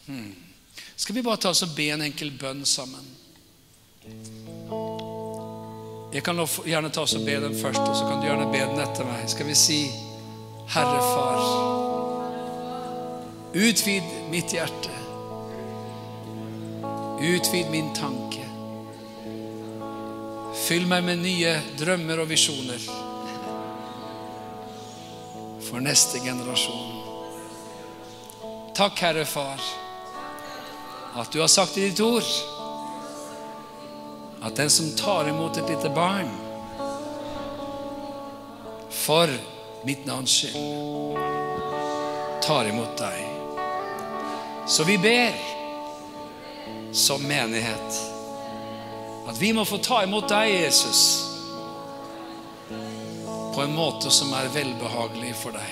[0.07, 0.32] Hmm.
[0.95, 3.05] Skal vi bare ta oss og be en enkel bønn sammen?
[6.18, 8.57] Jeg kan gjerne ta oss og be den først, og så kan du gjerne be
[8.57, 9.28] den etter meg.
[9.30, 9.84] Skal vi si,
[10.74, 11.43] Herre Far,
[13.53, 14.95] utvid mitt hjerte.
[17.22, 18.47] Utvid min tanke.
[20.63, 22.82] Fyll meg med nye drømmer og visjoner
[25.70, 26.97] for neste generasjon.
[28.74, 29.61] Takk, Herre Far,
[31.13, 32.57] at du har sagt i ditt ord
[34.42, 36.30] at den som tar imot et lite barn
[38.90, 39.30] for
[39.84, 41.18] mitt navns skyld,
[42.44, 43.24] tar imot deg.
[44.68, 45.34] Så vi ber
[46.92, 48.02] som menighet
[49.28, 51.02] at vi må få ta imot deg, Jesus,
[53.56, 55.72] på en måte som er velbehagelig for deg.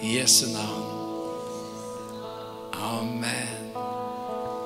[0.00, 0.86] I Jesu navn.
[2.80, 3.59] Amen.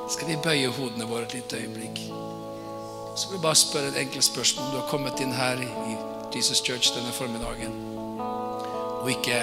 [0.08, 2.00] Skal vi bøye hodene våre et lite øyeblikk?
[3.16, 4.70] Så vil jeg bare spørre et enkelt spørsmål.
[4.72, 5.96] Du har kommet inn her i
[6.34, 7.76] Jesus Church denne formiddagen
[9.04, 9.36] og ikke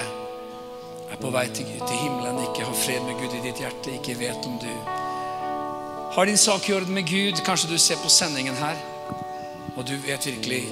[1.12, 4.18] er på vei til, til himmelen, ikke har fred med Gud i ditt hjerte, ikke
[4.18, 4.70] vet om du
[6.12, 7.40] har din sak i orden med Gud.
[7.46, 8.76] Kanskje du ser på sendingen her,
[9.76, 10.68] og du vet virkelig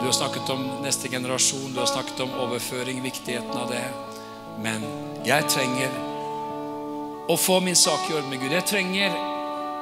[0.00, 3.84] Du har snakket om neste generasjon, du har snakket om overføring, viktigheten av det.
[4.58, 4.82] Men
[5.26, 6.11] jeg trenger
[7.28, 8.52] å få min sak i orden med Gud.
[8.52, 9.14] Jeg trenger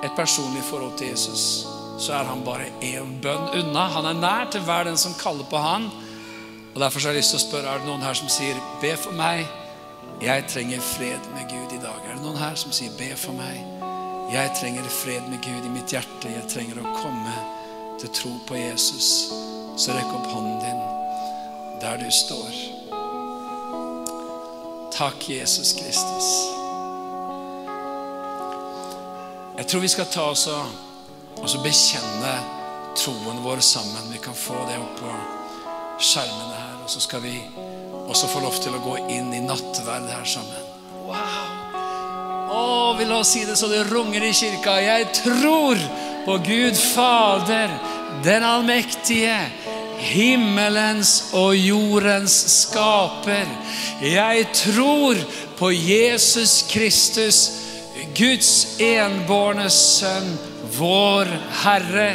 [0.05, 1.67] et personlig forhold til Jesus.
[2.01, 3.87] Så er han bare én bønn unna.
[3.97, 5.91] Han er nær til hver den som kaller på han.
[6.75, 8.95] Og Derfor har jeg lyst til å spørre, er det noen her som sier, be
[8.97, 9.45] for meg.
[10.21, 11.97] Jeg trenger fred med Gud i dag.
[12.07, 13.59] Er det noen her som sier, be for meg.
[14.31, 16.31] Jeg trenger fred med Gud i mitt hjerte.
[16.31, 17.35] Jeg trenger å komme
[18.01, 19.11] til tro på Jesus.
[19.81, 20.87] Så rekk opp hånden din
[21.81, 22.55] der du står.
[24.95, 26.60] Takk, Jesus Kristus.
[29.61, 30.69] Jeg tror vi skal ta oss og,
[31.37, 32.31] og bekjenne
[32.97, 34.07] troen vår sammen.
[34.09, 35.11] Vi kan få det opp på
[36.01, 36.79] skjermene her.
[36.81, 37.35] Og så skal vi
[38.09, 40.65] også få lov til å gå inn i nattverd her sammen.
[41.05, 41.53] Wow!
[42.57, 42.63] Å,
[42.97, 44.79] vi la oss si det så det runger i kirka.
[44.81, 45.85] Jeg tror
[46.25, 47.77] på Gud Fader,
[48.25, 49.37] den allmektige,
[50.01, 53.45] himmelens og jordens skaper.
[54.09, 55.21] Jeg tror
[55.61, 57.60] på Jesus Kristus,
[58.17, 60.33] Guds enbårne sønn,
[60.77, 61.29] vår
[61.63, 62.11] Herre,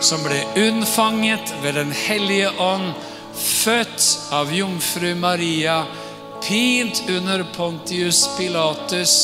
[0.00, 2.92] som ble unnfanget ved Den hellige ånd,
[3.38, 5.82] født av jomfru Maria,
[6.42, 9.14] pint under Pontius Pilatus,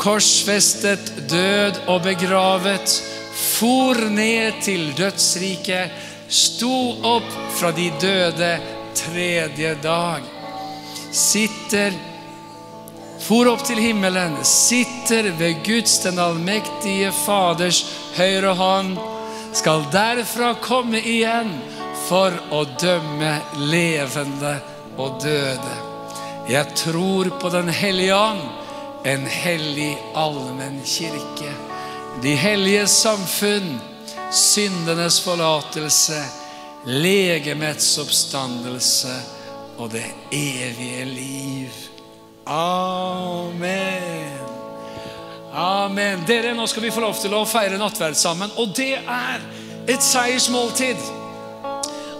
[0.00, 2.96] korsfestet, død og begravet,
[3.34, 5.92] for ned til dødsriket,
[6.28, 6.74] sto
[7.04, 7.28] opp
[7.58, 8.56] fra de døde
[8.96, 10.26] tredje dag,
[11.14, 11.94] sitter
[13.24, 17.80] for opp til himmelen, sitter ved Guds den allmektige Faders
[18.18, 18.98] høyre hånd,
[19.54, 21.52] skal derfra komme igjen
[22.08, 23.38] for å dømme
[23.70, 24.58] levende
[25.00, 25.76] og døde.
[26.50, 28.42] Jeg tror på Den hellige ånd,
[29.04, 31.52] en hellig allmenn kirke.
[32.22, 33.78] De hellige samfunn,
[34.32, 36.20] syndenes forlatelse,
[36.84, 39.16] legemets oppstandelse
[39.78, 41.93] og det evige liv.
[42.46, 44.38] Amen.
[45.54, 46.24] Amen.
[46.26, 48.52] Dere, nå skal vi få lov til å feire nattverd sammen.
[48.60, 49.40] Og det er
[49.88, 51.00] et seiersmåltid.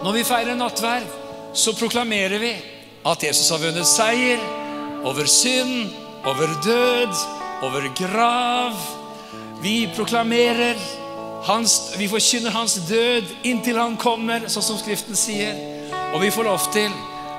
[0.05, 1.07] Når vi feirer nattverd,
[1.55, 2.55] så proklamerer vi
[3.05, 4.41] at Jesus har vunnet seier
[5.05, 5.93] over synd,
[6.25, 7.25] over død,
[7.68, 8.81] over grav.
[9.61, 10.81] Vi proklamerer
[11.45, 15.53] hans, Vi forkynner hans død inntil han kommer, sånn som Skriften sier.
[16.14, 16.93] Og vi får lov til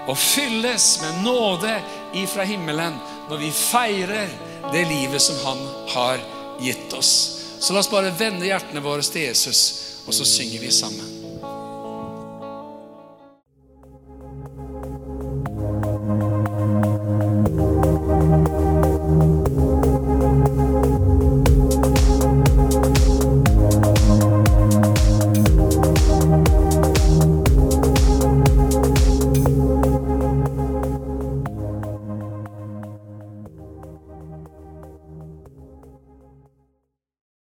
[0.07, 1.73] å fylles med nåde
[2.13, 2.99] ifra himmelen
[3.29, 4.29] når vi feirer
[4.71, 6.21] det livet som han har
[6.61, 7.13] gitt oss.
[7.59, 9.61] Så la oss bare vende hjertene våre til Jesus,
[10.05, 11.14] og så synger vi sammen.